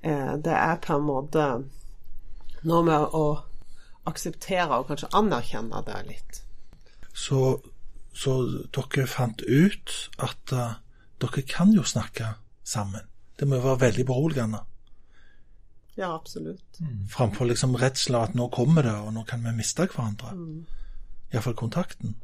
Eh, 0.00 0.36
det 0.36 0.52
er 0.52 0.76
på 0.76 0.96
en 0.96 1.06
måte 1.06 1.46
noe 2.62 2.82
med 2.84 3.14
å 3.16 3.26
akseptere 4.08 4.80
og 4.80 4.88
kanskje 4.90 5.12
anerkjenne 5.16 5.82
det 5.86 6.00
litt. 6.08 6.42
Så, 7.14 7.60
så 8.16 8.36
dere 8.74 9.06
fant 9.10 9.42
ut 9.46 9.94
at 10.18 10.54
uh, 10.56 10.76
dere 11.22 11.46
kan 11.48 11.72
jo 11.76 11.84
snakke 11.86 12.34
sammen. 12.64 13.06
Det 13.38 13.48
må 13.48 13.58
jo 13.58 13.66
være 13.70 13.84
veldig 13.88 14.06
beroligende. 14.06 14.62
Ja, 15.96 16.14
absolutt. 16.14 16.80
Framfor 17.12 17.50
liksom 17.50 17.76
redsla 17.76 18.24
at 18.26 18.36
nå 18.38 18.48
kommer 18.52 18.86
det, 18.86 18.94
og 18.96 19.12
nå 19.12 19.24
kan 19.28 19.42
vi 19.44 19.52
miste 19.56 19.86
hverandre. 19.90 20.32
Iallfall 21.32 21.56
kontakten. 21.58 22.16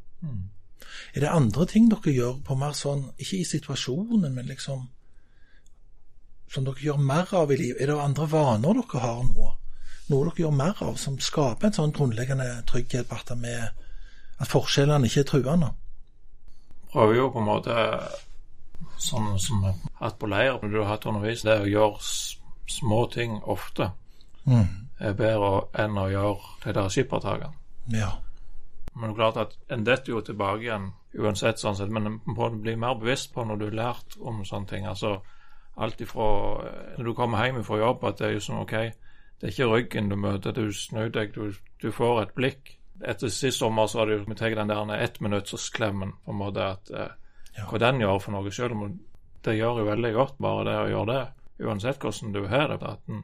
Er 1.13 1.21
det 1.21 1.29
andre 1.29 1.65
ting 1.69 1.89
dere 1.91 2.13
gjør 2.13 2.39
på 2.45 2.57
mer 2.57 2.73
sånn, 2.77 3.09
ikke 3.17 3.41
i 3.41 3.45
situasjonen, 3.47 4.31
men 4.33 4.49
liksom 4.49 4.87
Som 6.49 6.65
dere 6.65 6.81
gjør 6.81 6.97
mer 6.97 7.29
av 7.37 7.51
i 7.53 7.59
livet? 7.59 7.77
Er 7.77 7.91
det 7.91 8.01
andre 8.01 8.25
vaner 8.25 8.73
dere 8.73 9.01
har 9.03 9.19
nå? 9.21 9.51
Noe 10.09 10.25
dere 10.25 10.41
gjør 10.43 10.55
mer 10.57 10.79
av 10.81 10.95
som 10.97 11.19
skaper 11.21 11.69
en 11.69 11.75
sånn 11.75 11.93
grunnleggende 11.93 12.47
trygghet 12.69 13.09
på 13.09 13.19
at, 13.19 13.31
at 14.39 14.49
forskjellene 14.49 15.05
ikke 15.05 15.23
er 15.25 15.29
truende? 15.29 15.69
prøver 16.91 17.15
jo 17.15 17.29
på 17.29 17.41
en 17.41 17.49
måte 17.49 17.75
sånn 18.99 19.35
som 19.39 19.63
vi 19.63 19.71
har 19.71 19.79
hatt 20.01 20.19
på 20.19 20.29
leir, 20.29 20.57
når 20.61 20.71
du 20.71 20.79
har 20.81 20.93
hatt 20.93 21.07
undervis, 21.09 21.43
det 21.45 21.55
er 21.55 21.65
å 21.65 21.73
gjøre 21.73 22.13
små 22.69 23.03
ting 23.13 23.37
ofte 23.43 23.91
er 24.99 25.15
bedre 25.17 25.67
enn 25.79 25.97
å 25.97 26.09
gjøre 26.11 26.53
de 26.65 26.73
der 26.75 26.89
skippertakene. 26.91 27.53
Ja. 27.93 28.11
Men 28.93 29.09
det 29.09 29.13
er 29.13 29.19
klart 29.19 29.37
at 29.37 29.53
en 29.71 29.85
detter 29.87 30.15
jo 30.15 30.21
tilbake 30.25 30.65
igjen 30.65 30.89
uansett, 31.19 31.61
sånn 31.61 31.77
sett, 31.77 31.91
men 31.93 32.07
en 32.07 32.17
må 32.25 32.49
bli 32.49 32.75
mer 32.75 32.97
bevisst 32.99 33.31
på 33.33 33.45
når 33.45 33.59
du 33.59 33.65
har 33.69 33.77
lært 33.79 34.17
om 34.19 34.41
sånne 34.45 34.69
ting. 34.69 34.87
Altså 34.89 35.19
alt 35.79 36.01
ifra 36.01 36.27
når 36.97 37.05
du 37.05 37.13
kommer 37.15 37.45
hjem 37.45 37.63
fra 37.63 37.79
jobb, 37.79 38.03
at 38.09 38.19
det 38.19 38.27
er 38.27 38.35
jo 38.35 38.43
sånn 38.43 38.63
OK, 38.63 38.75
Det 39.39 39.47
er 39.47 39.53
ikke 39.53 39.69
ryggen 39.71 40.09
du 40.11 40.15
møter, 40.19 40.51
du 40.51 40.73
snur 40.75 41.09
deg, 41.15 41.33
du, 41.33 41.53
du 41.81 41.91
får 41.95 42.21
et 42.23 42.33
blikk. 42.35 42.73
Etter 42.99 43.31
sist 43.31 43.61
sommer 43.61 43.87
så 43.87 44.01
har 44.01 44.11
du 44.11 44.33
tatt 44.35 44.57
den 44.59 44.67
der 44.73 45.03
ettminuttsklemmen, 45.05 46.11
på 46.25 46.33
en 46.33 46.41
måte 46.41 46.65
at 46.75 46.91
eh, 46.91 47.13
Ja. 47.57 47.65
hva 47.71 47.79
den 47.79 48.01
gjør 48.03 48.19
for 48.21 48.35
noe, 48.35 48.51
selv 48.51 48.75
om 48.75 48.99
det 49.43 49.55
gjør 49.55 49.79
jo 49.79 49.85
veldig 49.87 50.11
godt, 50.13 50.35
bare 50.43 50.65
det 50.67 50.75
å 50.77 50.89
gjøre 50.91 51.13
det. 51.13 51.23
Uansett 51.65 52.03
hvordan 52.03 52.33
du 52.35 52.41
har 52.47 52.67
det, 52.71 52.83
at 52.83 53.07
en 53.07 53.23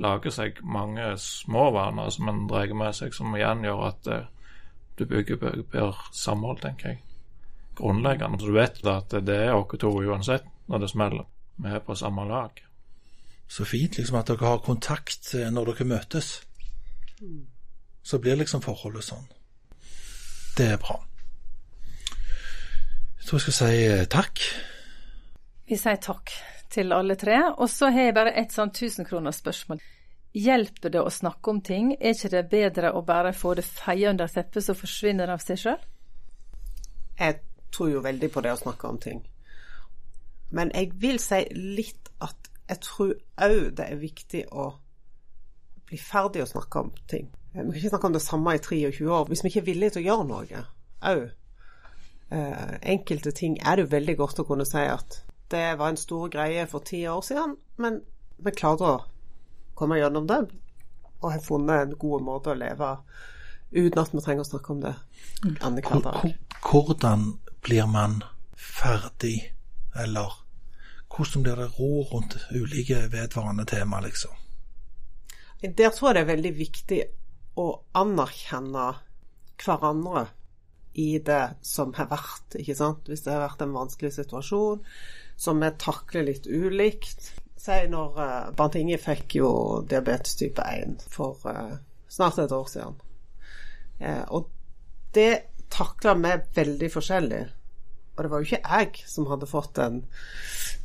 lager 0.00 0.30
seg 0.30 0.62
mange 0.62 1.10
små 1.18 1.70
vaner 1.74 2.10
som 2.14 2.30
en 2.30 2.46
drar 2.50 2.70
med 2.74 2.94
seg, 2.94 3.14
som 3.14 3.34
igjen 3.36 3.66
gjør 3.66 3.86
at 3.90 4.06
eh, 4.06 4.24
du 4.96 5.04
bygger 5.10 5.36
bedre 5.42 5.92
samhold, 6.12 6.60
tenker 6.62 6.94
jeg. 6.94 7.02
Grunnleggende. 7.78 8.38
Så 8.40 8.46
du 8.46 8.56
vet 8.56 8.80
at 8.86 9.14
det 9.26 9.36
er 9.48 9.54
oss 9.56 9.78
to 9.80 9.90
uansett 9.90 10.46
når 10.68 10.84
det 10.84 10.90
smeller. 10.94 11.26
Vi 11.60 11.68
er 11.74 11.82
på 11.84 11.94
samme 11.98 12.24
lag. 12.28 12.62
Så 13.50 13.66
fint 13.66 13.98
liksom 13.98 14.20
at 14.20 14.30
dere 14.30 14.46
har 14.46 14.62
kontakt 14.62 15.32
eh, 15.34 15.50
når 15.50 15.72
dere 15.72 15.88
møtes. 15.96 16.28
Så 18.02 18.18
blir 18.22 18.38
liksom 18.38 18.62
forholdet 18.62 19.08
sånn. 19.08 19.26
Det 20.56 20.68
er 20.74 20.78
bra. 20.80 21.00
Jeg 23.18 23.26
tror 23.26 23.40
jeg 23.40 23.46
skal 23.48 23.56
si 23.58 23.80
eh, 23.88 24.06
takk. 24.10 24.44
Vi 25.66 25.78
sier 25.78 25.98
takk 26.02 26.32
til 26.70 26.94
alle 26.94 27.16
tre. 27.18 27.40
Og 27.56 27.66
så 27.70 27.90
har 27.90 28.08
jeg 28.08 28.16
bare 28.16 28.36
et 28.38 28.54
sånn 28.54 28.72
tusenkronersspørsmål. 28.74 29.82
Hjelper 30.38 30.94
det 30.94 31.02
å 31.02 31.10
snakke 31.10 31.50
om 31.50 31.58
ting? 31.66 31.94
Er 31.98 32.14
ikke 32.14 32.30
det 32.36 32.44
bedre 32.52 32.92
å 32.94 33.02
bare 33.06 33.34
få 33.34 33.56
det 33.58 33.66
feia 33.66 34.12
under 34.14 34.30
teppet, 34.30 34.62
så 34.62 34.78
forsvinner 34.78 35.26
det 35.26 35.34
av 35.34 35.42
seg 35.42 35.58
sjøl? 35.58 35.80
Jeg 37.18 37.40
tror 37.74 37.90
jo 37.90 38.04
veldig 38.04 38.30
på 38.30 38.42
det 38.46 38.54
å 38.54 38.60
snakke 38.62 38.90
om 38.94 39.02
ting. 39.02 39.24
Men 40.54 40.70
jeg 40.74 40.94
vil 41.02 41.18
si 41.22 41.42
litt 41.54 42.12
at 42.22 42.49
jeg 42.70 42.80
tror 42.86 43.12
òg 43.42 43.74
det 43.76 43.86
er 43.90 43.98
viktig 44.00 44.44
å 44.52 44.70
bli 45.90 45.98
ferdig 45.98 46.44
å 46.44 46.50
snakke 46.50 46.84
om 46.84 46.92
ting. 47.10 47.26
Vi 47.50 47.58
kan 47.58 47.72
ikke 47.74 47.90
snakke 47.90 48.06
om 48.06 48.14
det 48.14 48.22
samme 48.22 48.54
i 48.54 48.62
23 48.62 49.08
år 49.10 49.26
hvis 49.28 49.42
vi 49.42 49.50
ikke 49.50 49.62
er 49.64 49.68
villige 49.72 49.94
til 49.96 50.04
å 50.04 50.06
gjøre 50.06 50.26
noe 50.28 50.62
òg. 51.10 51.24
Eh, 52.30 52.74
enkelte 52.94 53.32
ting 53.34 53.56
er 53.58 53.76
det 53.76 53.86
jo 53.88 53.94
veldig 53.96 54.16
godt 54.20 54.42
å 54.42 54.46
kunne 54.46 54.66
si 54.68 54.84
at 54.86 55.18
det 55.50 55.64
var 55.80 55.90
en 55.90 55.98
stor 55.98 56.28
greie 56.30 56.66
for 56.70 56.86
ti 56.86 57.02
år 57.10 57.24
siden, 57.26 57.56
men 57.82 57.96
vi 58.38 58.52
klarte 58.54 58.86
å 58.86 59.00
komme 59.74 59.98
gjennom 59.98 60.28
det 60.30 60.44
og 61.20 61.32
har 61.32 61.42
funnet 61.42 61.88
en 61.88 61.96
god 61.98 62.22
måte 62.22 62.52
å 62.52 62.56
leve 62.56 62.92
uten 63.74 63.98
at 63.98 64.14
vi 64.14 64.22
trenger 64.22 64.44
å 64.44 64.50
snakke 64.50 64.72
om 64.76 64.84
det 64.84 64.94
annenhver 65.60 65.98
Hvor- 65.98 66.06
dag. 66.06 66.38
Hvordan 66.62 67.26
blir 67.66 67.86
man 67.90 68.22
ferdig, 68.54 69.50
eller 69.96 70.38
hvordan 71.20 71.44
blir 71.44 71.60
det 71.60 71.70
ro 71.76 72.04
rundt 72.10 72.36
ulike 72.50 73.04
vedvarende 73.12 73.66
tema, 73.68 74.00
liksom? 74.00 74.32
Der 75.60 75.92
tror 75.92 76.10
jeg 76.10 76.16
det 76.16 76.22
er 76.22 76.30
veldig 76.34 76.52
viktig 76.56 77.00
å 77.60 77.66
anerkjenne 78.00 78.86
hverandre 79.60 80.30
i 80.96 81.18
det 81.22 81.42
som 81.62 81.92
har 81.98 82.08
vært, 82.10 82.56
ikke 82.56 82.76
sant. 82.78 83.10
Hvis 83.10 83.26
det 83.26 83.34
har 83.34 83.44
vært 83.44 83.62
en 83.64 83.76
vanskelig 83.76 84.14
situasjon 84.16 84.80
som 85.40 85.60
vi 85.60 85.70
takler 85.80 86.26
litt 86.26 86.48
ulikt. 86.48 87.30
Si 87.60 87.76
når 87.92 88.16
uh, 88.16 88.48
Bernt 88.56 88.78
Inge 88.80 88.96
fikk 89.00 89.36
jo 89.36 89.50
diabetes 89.88 90.38
type 90.40 90.64
1 90.64 91.04
for 91.12 91.36
uh, 91.44 91.76
snart 92.08 92.40
et 92.40 92.56
år 92.56 92.68
siden. 92.72 92.96
Uh, 94.00 94.24
og 94.32 94.48
det 95.14 95.32
takla 95.70 96.16
vi 96.18 96.34
veldig 96.56 96.90
forskjellig. 96.96 97.44
Og 98.20 98.26
det 98.26 98.30
var 98.34 98.42
jo 98.42 98.50
ikke 98.50 98.74
jeg 98.76 99.06
som 99.08 99.30
hadde 99.30 99.46
fått 99.48 99.78
en 99.80 100.02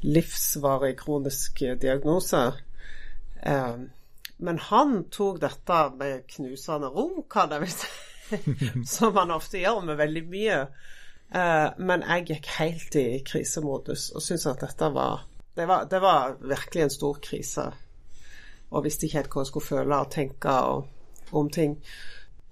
livsvarig 0.08 0.93
kronisk 1.02 1.60
diagnose. 1.82 2.45
Eh, 3.43 3.74
men 4.48 4.62
han 4.69 4.93
tok 5.12 5.41
dette 5.43 5.80
med 6.00 6.24
knusende 6.32 6.93
ro, 6.95 7.26
kan 7.28 7.52
jeg 7.52 7.65
vel 7.65 7.74
si. 7.74 7.91
Som 8.95 9.19
han 9.19 9.36
ofte 9.36 9.60
gjør 9.60 9.84
med 9.84 10.00
veldig 10.00 10.24
mye. 10.32 10.62
Eh, 11.36 11.67
men 11.76 12.08
jeg 12.08 12.26
gikk 12.32 12.50
helt 12.56 12.98
i 13.04 13.06
krisemodus 13.28 14.08
og 14.15 14.24
syntes 14.24 14.48
at 14.54 14.63
dette 14.63 14.93
var 14.95 15.28
det, 15.60 15.67
var 15.67 15.91
det 15.91 16.00
var 16.00 16.39
virkelig 16.39 16.88
en 16.88 16.95
stor 16.95 17.19
krise. 17.19 17.69
Og 18.71 18.88
visste 18.88 19.10
ikke 19.10 19.26
helt 19.26 19.32
hva 19.36 19.43
jeg 19.43 19.52
skulle 19.52 19.71
føle 19.74 20.00
og 20.00 20.12
tenke 20.15 20.56
og, 20.71 20.88
om 21.36 21.52
ting. 21.52 21.82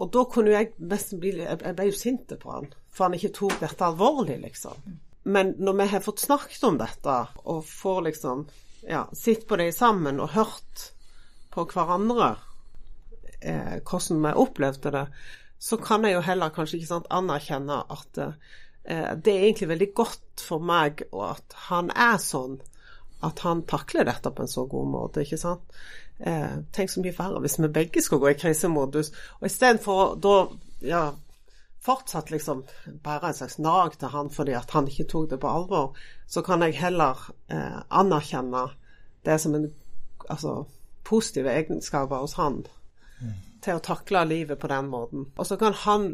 Og 0.04 0.12
da 0.12 0.28
kunne 0.28 0.60
jeg 0.60 0.74
nesten 0.84 1.24
bli 1.24 1.38
jeg 1.39 1.63
ble 1.63 1.88
jo 1.88 1.96
sint 1.96 2.36
på 2.36 2.52
han, 2.52 2.74
for 2.93 3.08
han 3.08 3.17
ikke 3.17 3.34
tok 3.34 3.58
dette 3.62 3.86
alvorlig, 3.86 4.39
liksom. 4.43 4.97
Men 5.23 5.53
når 5.58 5.77
vi 5.79 5.88
har 5.93 6.03
fått 6.03 6.23
snakket 6.25 6.63
om 6.67 6.77
dette, 6.77 7.19
og 7.43 7.63
får 7.65 8.01
liksom 8.10 8.47
ja, 8.88 9.06
sett 9.15 9.47
på 9.47 9.58
det 9.60 9.71
sammen 9.75 10.19
og 10.19 10.34
hørt 10.36 10.89
på 11.53 11.63
hverandre 11.71 12.34
eh, 13.39 13.79
hvordan 13.86 14.25
vi 14.25 14.34
opplevde 14.43 14.91
det, 14.91 15.06
så 15.63 15.79
kan 15.79 16.03
jeg 16.03 16.17
jo 16.17 16.25
heller 16.25 16.51
kanskje 16.51 16.82
ikke 16.82 16.91
sant, 16.91 17.10
anerkjenne 17.13 17.79
at 17.95 18.19
eh, 18.19 18.36
det 19.15 19.32
er 19.32 19.45
egentlig 19.47 19.69
veldig 19.71 19.89
godt 19.95 20.43
for 20.43 20.63
meg, 20.63 21.06
og 21.15 21.29
at 21.38 21.58
han 21.69 21.91
er 21.95 22.17
sånn. 22.19 22.58
At 23.23 23.39
han 23.45 23.62
takler 23.63 24.03
dette 24.10 24.34
på 24.36 24.43
en 24.43 24.51
så 24.51 24.65
god 24.67 24.89
måte, 24.91 25.23
ikke 25.23 25.39
sant. 25.39 25.77
Eh, 26.19 26.58
tenk 26.75 26.91
så 26.91 27.03
mye 27.03 27.15
verre 27.15 27.39
hvis 27.43 27.56
vi 27.63 27.71
begge 27.71 28.03
skal 28.03 28.19
gå 28.19 28.34
i 28.34 28.39
krisemodus. 28.39 29.13
Og 29.39 29.47
istedenfor 29.47 30.17
da 30.19 30.36
ja, 30.84 31.06
fortsatt 31.84 32.32
liksom 32.32 32.63
bærer 33.04 33.30
en 33.30 33.38
slags 33.38 33.58
nag 33.60 33.98
til 34.00 34.13
han 34.13 34.32
fordi 34.34 34.56
at 34.58 34.72
han 34.76 34.88
ikke 34.88 35.08
tok 35.12 35.30
det 35.34 35.39
på 35.43 35.52
alvor, 35.52 35.98
så 36.28 36.43
kan 36.46 36.63
jeg 36.63 36.80
heller 36.80 37.19
eh, 37.52 37.80
anerkjenne 37.89 38.67
det 39.28 39.39
som 39.39 39.56
en 39.56 39.69
altså, 40.30 40.63
positive 41.04 41.52
egenskaper 41.52 42.24
hos 42.24 42.38
han 42.39 42.63
til 43.63 43.80
å 43.80 43.84
takle 43.84 44.26
livet 44.28 44.60
på 44.60 44.67
den 44.67 44.89
måten. 44.91 45.28
Og 45.39 45.48
så 45.48 45.56
kan 45.60 45.76
han 45.86 46.10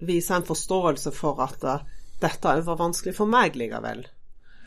vise 0.00 0.36
en 0.36 0.46
forståelse 0.48 1.12
for 1.12 1.40
at 1.44 1.64
uh, 1.64 1.82
dette 2.20 2.52
òg 2.52 2.64
var 2.64 2.78
vanskelig 2.80 3.14
for 3.16 3.28
meg 3.28 3.56
likevel. 3.60 4.06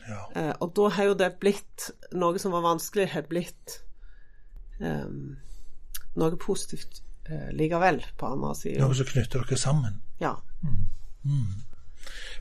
Ja. 0.10 0.24
Eh, 0.36 0.54
og 0.62 0.74
da 0.78 0.90
har 0.96 1.12
jo 1.12 1.18
det 1.20 1.30
blitt 1.42 1.90
Noe 2.18 2.40
som 2.42 2.54
var 2.56 2.64
vanskelig, 2.66 3.12
har 3.14 3.28
blitt 3.30 3.76
eh, 4.82 5.10
noe 6.20 6.40
positivt 6.42 7.04
eh, 7.30 7.50
likevel, 7.54 8.02
på 8.18 8.32
andre 8.34 8.56
siden. 8.58 8.82
Noe 8.82 8.98
som 8.98 9.10
knytter 9.10 9.46
dere 9.46 9.60
sammen. 9.60 10.00
Ja. 10.20 10.34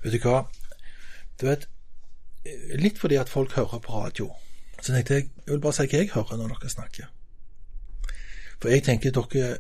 Vet 0.02 0.14
du 0.14 0.18
hva? 0.22 0.42
Du 1.38 1.46
vet, 1.46 1.68
litt 2.78 2.98
fordi 2.98 3.18
at 3.20 3.30
folk 3.30 3.54
hører 3.58 3.82
på 3.82 4.02
radio, 4.02 4.30
så 4.80 4.92
tenkte 4.92 5.14
jeg 5.14 5.28
jeg 5.28 5.52
vil 5.52 5.62
bare 5.62 5.76
si 5.76 5.86
hva 5.86 6.02
jeg 6.02 6.12
hører 6.14 6.38
når 6.38 6.54
dere 6.54 6.72
snakker. 6.74 7.10
For 8.58 8.74
jeg 8.74 8.84
tenker 8.86 9.14
dere 9.14 9.58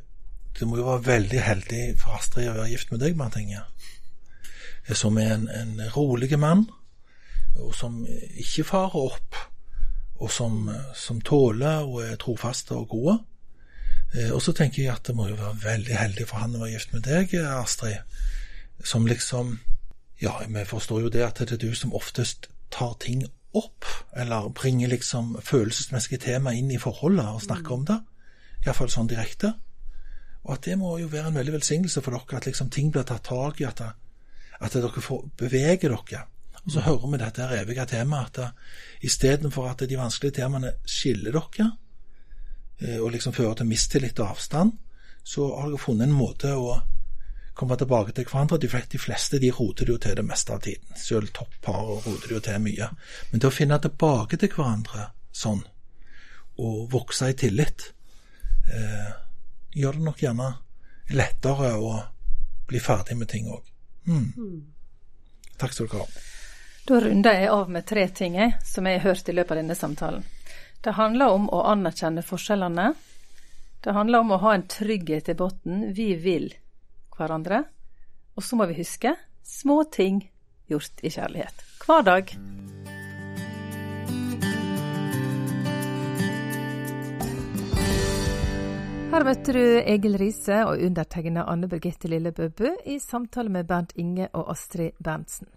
Du 0.58 0.64
må 0.66 0.76
jo 0.80 0.88
være 0.88 1.06
veldig 1.06 1.40
heldig 1.40 1.82
for 2.00 2.16
Astrid 2.16 2.48
å 2.50 2.56
være 2.56 2.72
gift 2.72 2.90
med 2.90 2.98
deg, 2.98 3.14
Bernt 3.14 3.36
Som 4.96 5.18
er 5.18 5.34
en, 5.36 5.48
en 5.48 5.82
rolig 5.94 6.38
mann, 6.38 6.64
og 7.54 7.74
som 7.74 8.00
ikke 8.08 8.64
farer 8.64 8.96
opp, 8.96 9.36
og 10.18 10.30
som, 10.32 10.66
som 10.94 11.20
tåler 11.20 11.86
og 11.86 12.02
er 12.02 12.16
trofaste 12.16 12.74
og 12.74 12.88
gode. 12.88 13.18
Eh, 14.14 14.30
Og 14.32 14.42
så 14.42 14.52
tenker 14.52 14.82
jeg 14.82 14.92
at 14.94 15.06
det 15.06 15.16
må 15.16 15.28
jo 15.28 15.36
være 15.36 15.62
veldig 15.64 15.96
heldig 15.96 16.28
for 16.28 16.42
han 16.42 16.56
å 16.56 16.62
være 16.62 16.72
gift 16.76 16.92
med 16.92 17.04
deg, 17.08 17.34
Astrid, 17.44 17.98
som 18.84 19.06
liksom 19.06 19.58
Ja, 20.20 20.32
vi 20.48 20.64
forstår 20.66 21.02
jo 21.02 21.08
det 21.14 21.22
at 21.22 21.38
det 21.38 21.52
er 21.52 21.60
du 21.62 21.74
som 21.78 21.92
oftest 21.94 22.48
tar 22.74 22.96
ting 22.98 23.20
opp, 23.54 23.84
eller 24.16 24.48
bringer 24.50 24.88
liksom 24.90 25.36
følelsesmessige 25.40 26.18
tema 26.18 26.52
inn 26.52 26.70
i 26.74 26.78
forholdet 26.82 27.26
og 27.26 27.42
snakker 27.44 27.74
om 27.76 27.84
det. 27.86 28.00
Iallfall 28.66 28.90
sånn 28.90 29.06
direkte. 29.06 29.52
Og 30.42 30.56
at 30.56 30.66
det 30.66 30.74
må 30.78 30.96
jo 30.98 31.06
være 31.12 31.30
en 31.30 31.38
veldig 31.38 31.54
velsignelse 31.60 32.02
for 32.02 32.16
dere, 32.16 32.40
at 32.40 32.46
liksom 32.50 32.70
ting 32.70 32.90
blir 32.90 33.06
tatt 33.06 33.28
tak 33.28 33.60
i, 33.60 33.68
at, 33.68 33.80
at 34.60 34.72
dere 34.74 35.04
får 35.06 35.24
beveger 35.38 35.94
dere. 35.94 36.24
Og 36.64 36.72
så 36.74 36.82
hører 36.84 37.12
vi 37.12 37.22
dette 37.22 37.46
her 37.46 37.62
evige 37.62 37.86
temaet, 37.86 38.38
at 38.38 39.06
istedenfor 39.06 39.70
at 39.70 39.86
de 39.88 39.98
vanskelige 39.98 40.40
temaene 40.40 40.74
skiller 40.84 41.38
dere, 41.38 41.70
og 42.78 43.10
liksom 43.10 43.32
fører 43.34 43.56
til 43.58 43.66
mistillit 43.66 44.20
og 44.22 44.36
avstand, 44.36 44.76
så 45.26 45.48
har 45.58 45.68
dere 45.68 45.80
funnet 45.82 46.06
en 46.06 46.14
måte 46.14 46.52
å 46.54 46.76
komme 47.58 47.76
tilbake 47.76 48.14
til 48.14 48.26
hverandre. 48.28 48.58
De 48.62 48.70
fleste, 48.70 48.94
de 48.94 49.02
fleste 49.02 49.40
de 49.42 49.50
roter 49.50 49.88
det 49.88 49.92
jo 49.92 49.98
til 50.02 50.14
det 50.20 50.24
meste 50.26 50.54
av 50.54 50.62
tiden. 50.62 50.94
Selv 50.96 51.32
toppar 51.34 51.90
roter 52.04 52.28
det 52.28 52.36
jo 52.36 52.42
til 52.46 52.62
mye. 52.62 52.90
Men 53.32 53.42
det 53.42 53.50
å 53.50 53.54
finne 53.54 53.80
tilbake 53.82 54.38
til 54.38 54.52
hverandre 54.54 55.08
sånn, 55.34 55.64
og 56.58 56.78
vokse 56.92 57.32
i 57.32 57.36
tillit, 57.38 57.90
eh, 58.70 59.10
gjør 59.74 59.98
det 59.98 60.06
nok 60.06 60.22
gjerne 60.22 60.48
lettere 61.18 61.74
å 61.74 61.92
bli 62.68 62.80
ferdig 62.80 63.16
med 63.18 63.28
ting 63.28 63.50
òg. 63.50 63.62
Mm. 64.06 64.64
Takk 65.58 65.74
skal 65.74 65.90
dere 65.90 66.04
ha. 66.04 66.26
Da 66.88 67.00
runder 67.04 67.36
jeg 67.36 67.48
av 67.52 67.70
med 67.70 67.86
tre 67.86 68.06
ting 68.08 68.38
jeg, 68.38 68.54
som 68.64 68.86
jeg 68.86 69.00
har 69.00 69.10
hørt 69.10 69.28
i 69.28 69.34
løpet 69.34 69.50
av 69.50 69.60
denne 69.60 69.76
samtalen. 69.76 70.24
Det 70.80 70.94
handler 70.94 71.34
om 71.34 71.48
å 71.50 71.64
anerkjenne 71.72 72.22
forskjellene. 72.22 72.92
Det 73.82 73.94
handler 73.96 74.22
om 74.22 74.30
å 74.34 74.42
ha 74.44 74.54
en 74.54 74.66
trygghet 74.70 75.28
i 75.32 75.34
bunnen. 75.38 75.88
Vi 75.94 76.12
vil 76.22 76.52
hverandre. 77.18 77.64
Og 78.38 78.46
så 78.46 78.58
må 78.58 78.68
vi 78.70 78.78
huske 78.78 79.16
små 79.42 79.82
ting 79.90 80.22
gjort 80.70 81.02
i 81.02 81.10
kjærlighet. 81.10 81.66
Hver 81.82 82.06
dag. 82.06 82.30
Her 89.08 89.24
møtte 89.26 89.54
du 89.56 89.62
Egil 89.80 90.14
Riise 90.20 90.60
og 90.68 90.78
undertegnede 90.84 91.48
Anne 91.50 91.66
Birgitte 91.66 92.10
Lillebøbu 92.12 92.68
i 92.86 93.00
samtale 93.02 93.50
med 93.50 93.66
Bernt 93.66 93.96
Inge 93.98 94.28
og 94.30 94.52
Astrid 94.52 94.94
Berntsen. 95.02 95.48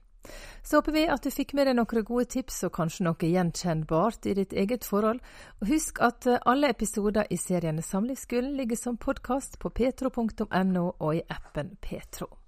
Så 0.64 0.80
håper 0.80 0.96
vi 0.96 1.06
at 1.10 1.24
du 1.24 1.32
fikk 1.34 1.56
med 1.58 1.70
deg 1.70 1.78
noen 1.78 2.06
gode 2.08 2.28
tips 2.34 2.64
og 2.68 2.76
kanskje 2.78 3.08
noe 3.08 3.32
gjenkjennbart 3.32 4.28
i 4.30 4.36
ditt 4.42 4.54
eget 4.54 4.86
forhold. 4.86 5.22
Og 5.62 5.72
husk 5.74 6.02
at 6.02 6.28
alle 6.46 6.74
episoder 6.74 7.30
i 7.30 7.40
serien 7.42 7.82
Samlivsskolen 7.82 8.54
ligger 8.60 8.80
som 8.80 9.00
podkast 9.02 9.60
på 9.60 9.74
petro.no 9.74 10.86
og 11.00 11.16
i 11.16 11.26
appen 11.30 11.76
Petro. 11.82 12.41